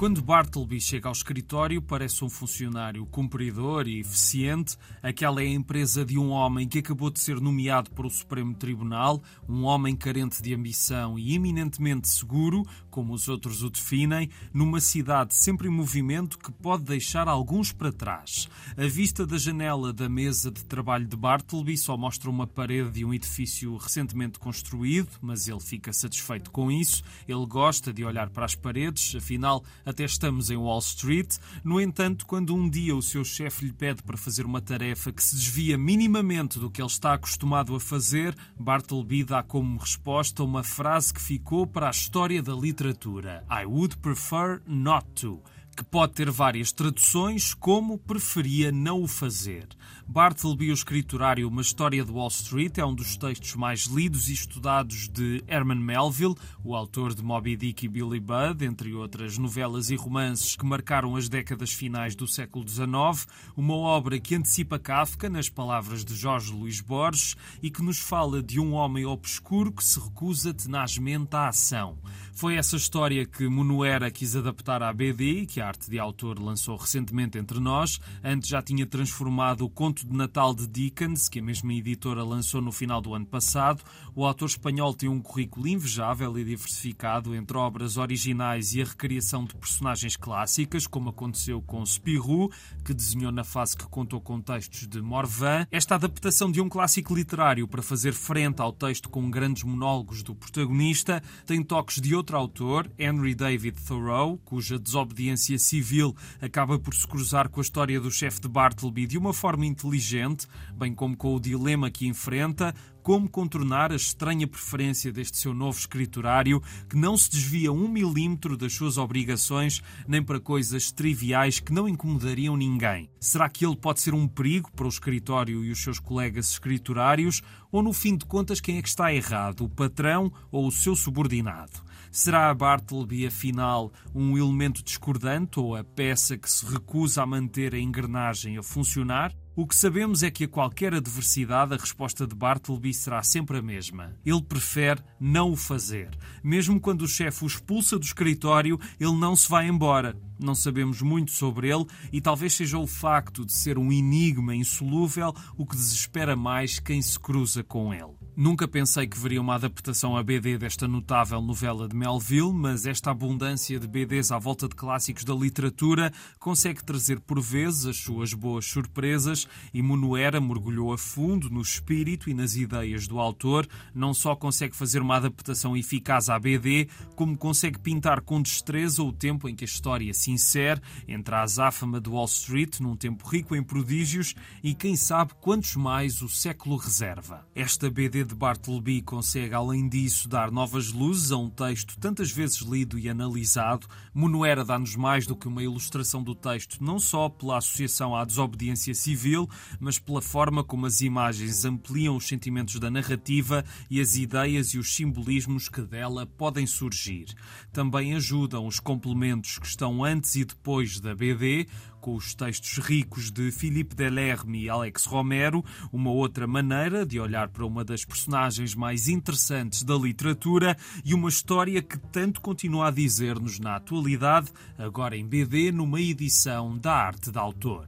Quando 0.00 0.22
Bartleby 0.22 0.80
chega 0.80 1.10
ao 1.10 1.12
escritório, 1.12 1.82
parece 1.82 2.24
um 2.24 2.30
funcionário 2.30 3.04
cumpridor 3.04 3.86
e 3.86 4.00
eficiente. 4.00 4.78
Aquela 5.02 5.42
é 5.42 5.44
a 5.44 5.50
empresa 5.50 6.06
de 6.06 6.16
um 6.16 6.30
homem 6.30 6.66
que 6.66 6.78
acabou 6.78 7.10
de 7.10 7.20
ser 7.20 7.38
nomeado 7.38 7.90
para 7.90 8.06
o 8.06 8.10
Supremo 8.10 8.54
Tribunal, 8.54 9.22
um 9.46 9.64
homem 9.64 9.94
carente 9.94 10.42
de 10.42 10.54
ambição 10.54 11.18
e 11.18 11.34
eminentemente 11.34 12.08
seguro, 12.08 12.66
como 12.88 13.12
os 13.12 13.28
outros 13.28 13.62
o 13.62 13.68
definem, 13.68 14.30
numa 14.54 14.80
cidade 14.80 15.34
sempre 15.34 15.68
em 15.68 15.70
movimento 15.70 16.38
que 16.38 16.50
pode 16.50 16.84
deixar 16.84 17.28
alguns 17.28 17.70
para 17.70 17.92
trás. 17.92 18.48
A 18.78 18.86
vista 18.86 19.26
da 19.26 19.36
janela 19.36 19.92
da 19.92 20.08
mesa 20.08 20.50
de 20.50 20.64
trabalho 20.64 21.06
de 21.06 21.14
Bartleby 21.14 21.76
só 21.76 21.94
mostra 21.94 22.30
uma 22.30 22.46
parede 22.46 22.90
de 22.92 23.04
um 23.04 23.12
edifício 23.12 23.76
recentemente 23.76 24.38
construído, 24.38 25.10
mas 25.20 25.46
ele 25.46 25.60
fica 25.60 25.92
satisfeito 25.92 26.50
com 26.50 26.72
isso. 26.72 27.02
Ele 27.28 27.44
gosta 27.44 27.92
de 27.92 28.02
olhar 28.02 28.30
para 28.30 28.46
as 28.46 28.54
paredes, 28.54 29.14
afinal, 29.14 29.62
até 29.90 30.04
estamos 30.04 30.50
em 30.50 30.56
Wall 30.56 30.78
Street. 30.78 31.36
No 31.62 31.80
entanto, 31.80 32.26
quando 32.26 32.54
um 32.54 32.68
dia 32.68 32.96
o 32.96 33.02
seu 33.02 33.24
chefe 33.24 33.66
lhe 33.66 33.72
pede 33.72 34.02
para 34.02 34.16
fazer 34.16 34.46
uma 34.46 34.60
tarefa 34.60 35.12
que 35.12 35.22
se 35.22 35.36
desvia 35.36 35.76
minimamente 35.76 36.58
do 36.58 36.70
que 36.70 36.80
ele 36.80 36.88
está 36.88 37.14
acostumado 37.14 37.74
a 37.74 37.80
fazer, 37.80 38.34
Bartleby 38.58 39.24
dá 39.24 39.42
como 39.42 39.78
resposta 39.78 40.42
uma 40.42 40.62
frase 40.62 41.12
que 41.12 41.20
ficou 41.20 41.66
para 41.66 41.88
a 41.88 41.90
história 41.90 42.42
da 42.42 42.54
literatura: 42.54 43.44
I 43.50 43.66
would 43.66 43.98
prefer 43.98 44.62
not 44.66 45.06
to 45.20 45.42
que 45.76 45.84
pode 45.84 46.12
ter 46.12 46.30
várias 46.30 46.72
traduções, 46.72 47.54
como 47.54 47.96
preferia 47.96 48.70
não 48.70 49.02
o 49.02 49.08
fazer. 49.08 49.66
Bartleby, 50.12 50.72
o 50.72 50.74
escriturário 50.74 51.46
Uma 51.46 51.62
História 51.62 52.04
de 52.04 52.10
Wall 52.10 52.26
Street, 52.26 52.78
é 52.78 52.84
um 52.84 52.92
dos 52.92 53.16
textos 53.16 53.54
mais 53.54 53.84
lidos 53.84 54.28
e 54.28 54.32
estudados 54.32 55.08
de 55.08 55.40
Herman 55.46 55.78
Melville, 55.78 56.34
o 56.64 56.74
autor 56.74 57.14
de 57.14 57.22
Moby 57.22 57.56
Dick 57.56 57.86
e 57.86 57.88
Billy 57.88 58.18
Budd, 58.18 58.64
entre 58.64 58.92
outras 58.92 59.38
novelas 59.38 59.88
e 59.88 59.94
romances 59.94 60.56
que 60.56 60.66
marcaram 60.66 61.14
as 61.14 61.28
décadas 61.28 61.72
finais 61.72 62.16
do 62.16 62.26
século 62.26 62.68
XIX, 62.68 63.24
uma 63.56 63.74
obra 63.74 64.18
que 64.18 64.34
antecipa 64.34 64.80
Kafka, 64.80 65.30
nas 65.30 65.48
palavras 65.48 66.04
de 66.04 66.16
Jorge 66.16 66.52
Luís 66.52 66.80
Borges, 66.80 67.36
e 67.62 67.70
que 67.70 67.80
nos 67.80 68.00
fala 68.00 68.42
de 68.42 68.58
um 68.58 68.72
homem 68.72 69.06
obscuro 69.06 69.70
que 69.70 69.84
se 69.84 70.00
recusa 70.00 70.52
tenazmente 70.52 71.36
à 71.36 71.50
ação. 71.50 71.96
Foi 72.32 72.56
essa 72.56 72.74
história 72.74 73.26
que 73.26 73.46
Munuera 73.46 74.10
quis 74.10 74.34
adaptar 74.34 74.82
à 74.82 74.92
BD 74.92 75.46
que 75.46 75.60
a 75.60 75.68
arte 75.68 75.90
de 75.90 75.98
autor 75.98 76.38
lançou 76.38 76.74
recentemente 76.76 77.38
entre 77.38 77.60
nós. 77.60 78.00
Antes 78.24 78.48
já 78.48 78.62
tinha 78.62 78.86
transformado 78.86 79.60
o 79.64 79.68
conto 79.68 79.99
Conto 80.00 80.06
de 80.06 80.16
Natal 80.16 80.54
de 80.54 80.66
Dickens, 80.66 81.28
que 81.28 81.40
a 81.40 81.42
mesma 81.42 81.74
editora 81.74 82.24
lançou 82.24 82.62
no 82.62 82.72
final 82.72 83.00
do 83.00 83.14
ano 83.14 83.26
passado, 83.26 83.82
o 84.14 84.24
autor 84.24 84.46
espanhol 84.46 84.94
tem 84.94 85.08
um 85.08 85.20
currículo 85.20 85.68
invejável 85.68 86.38
e 86.38 86.44
diversificado 86.44 87.34
entre 87.34 87.56
obras 87.56 87.96
originais 87.96 88.74
e 88.74 88.80
a 88.80 88.84
recriação 88.84 89.44
de 89.44 89.54
personagens 89.54 90.16
clássicas, 90.16 90.86
como 90.86 91.10
aconteceu 91.10 91.60
com 91.60 91.84
Spirou, 91.84 92.50
que 92.84 92.94
desenhou 92.94 93.32
na 93.32 93.44
fase 93.44 93.76
que 93.76 93.84
contou 93.84 94.20
com 94.20 94.40
textos 94.40 94.86
de 94.86 95.02
Morvan. 95.02 95.66
Esta 95.70 95.96
adaptação 95.96 96.50
de 96.50 96.60
um 96.60 96.68
clássico 96.68 97.14
literário 97.14 97.68
para 97.68 97.82
fazer 97.82 98.12
frente 98.12 98.62
ao 98.62 98.72
texto 98.72 99.08
com 99.08 99.30
grandes 99.30 99.64
monólogos 99.64 100.22
do 100.22 100.34
protagonista 100.34 101.22
tem 101.44 101.62
toques 101.62 102.00
de 102.00 102.14
outro 102.14 102.36
autor, 102.36 102.90
Henry 102.98 103.34
David 103.34 103.76
Thoreau, 103.82 104.38
cuja 104.44 104.78
desobediência 104.78 105.58
civil 105.58 106.16
acaba 106.40 106.78
por 106.78 106.94
se 106.94 107.06
cruzar 107.06 107.48
com 107.48 107.60
a 107.60 107.62
história 107.62 108.00
do 108.00 108.10
chefe 108.10 108.40
de 108.40 108.48
Bartleby 108.48 109.06
de 109.06 109.18
uma 109.18 109.34
forma 109.34 109.66
inteligente 109.66 109.89
inteligente, 109.90 110.46
bem 110.72 110.94
como 110.94 111.16
com 111.16 111.34
o 111.34 111.40
dilema 111.40 111.90
que 111.90 112.06
enfrenta, 112.06 112.72
como 113.02 113.28
contornar 113.28 113.90
a 113.90 113.96
estranha 113.96 114.46
preferência 114.46 115.10
deste 115.12 115.36
seu 115.36 115.52
novo 115.52 115.78
escriturário 115.78 116.62
que 116.88 116.96
não 116.96 117.16
se 117.16 117.30
desvia 117.30 117.72
um 117.72 117.88
milímetro 117.88 118.56
das 118.56 118.74
suas 118.74 118.98
obrigações 118.98 119.82
nem 120.06 120.22
para 120.22 120.38
coisas 120.38 120.92
triviais 120.92 121.58
que 121.58 121.72
não 121.72 121.88
incomodariam 121.88 122.56
ninguém. 122.56 123.10
Será 123.18 123.48
que 123.48 123.66
ele 123.66 123.76
pode 123.76 124.00
ser 124.00 124.14
um 124.14 124.28
perigo 124.28 124.70
para 124.72 124.86
o 124.86 124.88
escritório 124.88 125.64
e 125.64 125.70
os 125.70 125.82
seus 125.82 125.98
colegas 125.98 126.50
escriturários? 126.50 127.42
Ou, 127.72 127.82
no 127.82 127.92
fim 127.92 128.16
de 128.16 128.24
contas, 128.24 128.60
quem 128.60 128.78
é 128.78 128.82
que 128.82 128.88
está 128.88 129.12
errado, 129.12 129.64
o 129.64 129.68
patrão 129.68 130.32
ou 130.50 130.66
o 130.66 130.72
seu 130.72 130.94
subordinado? 130.94 131.90
Será 132.12 132.50
a 132.50 132.54
Bartleby, 132.54 133.26
afinal, 133.26 133.92
um 134.12 134.36
elemento 134.36 134.82
discordante 134.82 135.60
ou 135.60 135.76
a 135.76 135.84
peça 135.84 136.36
que 136.36 136.50
se 136.50 136.66
recusa 136.66 137.22
a 137.22 137.26
manter 137.26 137.72
a 137.74 137.78
engrenagem 137.78 138.58
a 138.58 138.62
funcionar? 138.62 139.32
O 139.60 139.66
que 139.66 139.76
sabemos 139.76 140.22
é 140.22 140.30
que 140.30 140.44
a 140.44 140.48
qualquer 140.48 140.94
adversidade 140.94 141.74
a 141.74 141.76
resposta 141.76 142.26
de 142.26 142.34
Bartleby 142.34 142.94
será 142.94 143.22
sempre 143.22 143.58
a 143.58 143.62
mesma. 143.62 144.16
Ele 144.24 144.40
prefere 144.40 145.02
não 145.20 145.52
o 145.52 145.56
fazer. 145.56 146.08
Mesmo 146.42 146.80
quando 146.80 147.02
o 147.02 147.06
chefe 147.06 147.44
o 147.44 147.46
expulsa 147.46 147.98
do 147.98 148.04
escritório, 148.06 148.80
ele 148.98 149.12
não 149.12 149.36
se 149.36 149.50
vai 149.50 149.68
embora. 149.68 150.16
Não 150.38 150.54
sabemos 150.54 151.02
muito 151.02 151.32
sobre 151.32 151.68
ele 151.68 151.84
e 152.10 152.22
talvez 152.22 152.54
seja 152.54 152.78
o 152.78 152.86
facto 152.86 153.44
de 153.44 153.52
ser 153.52 153.76
um 153.76 153.92
enigma 153.92 154.56
insolúvel 154.56 155.34
o 155.58 155.66
que 155.66 155.76
desespera 155.76 156.34
mais 156.34 156.78
quem 156.80 157.02
se 157.02 157.20
cruza 157.20 157.62
com 157.62 157.92
ele. 157.92 158.19
Nunca 158.36 158.66
pensei 158.68 159.06
que 159.06 159.18
veria 159.18 159.40
uma 159.40 159.56
adaptação 159.56 160.16
a 160.16 160.22
BD 160.22 160.56
desta 160.56 160.86
notável 160.86 161.42
novela 161.42 161.88
de 161.88 161.96
Melville, 161.96 162.52
mas 162.52 162.86
esta 162.86 163.10
abundância 163.10 163.78
de 163.78 163.88
BDs 163.88 164.30
à 164.30 164.38
volta 164.38 164.68
de 164.68 164.74
clássicos 164.74 165.24
da 165.24 165.34
literatura 165.34 166.12
consegue 166.38 166.82
trazer 166.82 167.20
por 167.20 167.40
vezes 167.40 167.86
as 167.86 167.96
suas 167.96 168.32
boas 168.32 168.64
surpresas 168.64 169.48
e 169.74 169.82
Monoera 169.82 170.40
mergulhou 170.40 170.92
a 170.92 170.98
fundo 170.98 171.50
no 171.50 171.60
espírito 171.60 172.30
e 172.30 172.34
nas 172.34 172.54
ideias 172.54 173.08
do 173.08 173.18
autor, 173.18 173.66
não 173.92 174.14
só 174.14 174.36
consegue 174.36 174.76
fazer 174.76 175.02
uma 175.02 175.16
adaptação 175.16 175.76
eficaz 175.76 176.30
à 176.30 176.38
BD, 176.38 176.88
como 177.16 177.36
consegue 177.36 177.80
pintar 177.80 178.20
com 178.20 178.40
destreza 178.40 179.02
o 179.02 179.12
tempo 179.12 179.48
em 179.48 179.56
que 179.56 179.64
a 179.64 179.66
história 179.66 180.14
se 180.14 180.30
insere 180.30 180.80
entre 181.06 181.34
a 181.34 181.42
azáfama 181.42 182.00
de 182.00 182.08
Wall 182.08 182.26
Street, 182.26 182.78
num 182.80 182.96
tempo 182.96 183.26
rico 183.28 183.56
em 183.56 183.62
prodígios, 183.62 184.34
e 184.62 184.72
quem 184.72 184.94
sabe 184.94 185.34
quantos 185.40 185.74
mais 185.74 186.22
o 186.22 186.28
século 186.28 186.76
reserva. 186.76 187.44
Esta 187.54 187.90
BD 187.90 188.19
de 188.24 188.34
Bartleby 188.34 189.02
consegue, 189.02 189.54
além 189.54 189.88
disso, 189.88 190.28
dar 190.28 190.50
novas 190.50 190.92
luzes 190.92 191.32
a 191.32 191.36
um 191.36 191.48
texto 191.48 191.98
tantas 191.98 192.30
vezes 192.30 192.58
lido 192.58 192.98
e 192.98 193.08
analisado. 193.08 193.86
Monoera 194.14 194.64
dá-nos 194.64 194.96
mais 194.96 195.26
do 195.26 195.36
que 195.36 195.48
uma 195.48 195.62
ilustração 195.62 196.22
do 196.22 196.34
texto, 196.34 196.82
não 196.82 196.98
só 196.98 197.28
pela 197.28 197.58
associação 197.58 198.14
à 198.14 198.24
desobediência 198.24 198.94
civil, 198.94 199.48
mas 199.78 199.98
pela 199.98 200.22
forma 200.22 200.64
como 200.64 200.86
as 200.86 201.00
imagens 201.00 201.64
ampliam 201.64 202.16
os 202.16 202.26
sentimentos 202.26 202.78
da 202.78 202.90
narrativa 202.90 203.64
e 203.90 204.00
as 204.00 204.16
ideias 204.16 204.68
e 204.68 204.78
os 204.78 204.94
simbolismos 204.94 205.68
que 205.68 205.82
dela 205.82 206.26
podem 206.26 206.66
surgir. 206.66 207.26
Também 207.72 208.14
ajudam 208.14 208.66
os 208.66 208.80
complementos 208.80 209.58
que 209.58 209.66
estão 209.66 210.04
antes 210.04 210.34
e 210.36 210.44
depois 210.44 211.00
da 211.00 211.14
BD, 211.14 211.66
com 212.00 212.14
os 212.14 212.34
textos 212.34 212.78
ricos 212.78 213.30
de 213.30 213.52
Philippe 213.52 213.94
Delerme 213.94 214.64
e 214.64 214.70
Alex 214.70 215.04
Romero, 215.04 215.64
uma 215.92 216.10
outra 216.10 216.46
maneira 216.46 217.04
de 217.04 217.20
olhar 217.20 217.48
para 217.48 217.66
uma 217.66 217.84
das 217.84 218.04
personagens 218.04 218.74
mais 218.74 219.08
interessantes 219.08 219.82
da 219.82 219.94
literatura 219.94 220.76
e 221.04 221.14
uma 221.14 221.28
história 221.28 221.82
que 221.82 221.98
tanto 221.98 222.40
continua 222.40 222.88
a 222.88 222.90
dizer-nos 222.90 223.58
na 223.58 223.76
atualidade, 223.76 224.50
agora 224.78 225.16
em 225.16 225.26
BD, 225.26 225.70
numa 225.70 226.00
edição 226.00 226.76
da 226.78 226.94
arte 226.94 227.30
de 227.30 227.38
autor. 227.38 227.86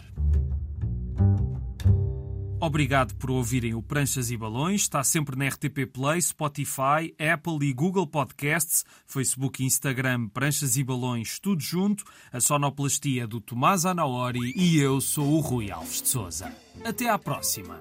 Obrigado 2.62 3.16
por 3.16 3.29
ouvirem 3.29 3.75
o 3.75 3.83
Pranchas 3.83 4.31
e 4.31 4.37
Balões. 4.37 4.83
Está 4.83 5.03
sempre 5.03 5.35
na 5.35 5.48
RTP 5.48 5.85
Play, 5.92 6.22
Spotify, 6.22 7.12
Apple 7.18 7.68
e 7.68 7.72
Google 7.72 8.07
Podcasts, 8.07 8.85
Facebook 9.05 9.61
e 9.61 9.66
Instagram 9.66 10.29
Pranchas 10.29 10.77
e 10.77 10.85
Balões, 10.85 11.40
tudo 11.40 11.61
junto. 11.61 12.05
A 12.33 12.40
sonoplastia 12.40 13.27
do 13.27 13.40
Tomás 13.40 13.85
Anaori 13.85 14.53
e 14.55 14.79
eu 14.79 15.01
sou 15.01 15.33
o 15.33 15.40
Rui 15.40 15.72
Alves 15.72 16.03
de 16.03 16.09
Souza. 16.09 16.53
Até 16.85 17.09
à 17.09 17.18
próxima. 17.18 17.81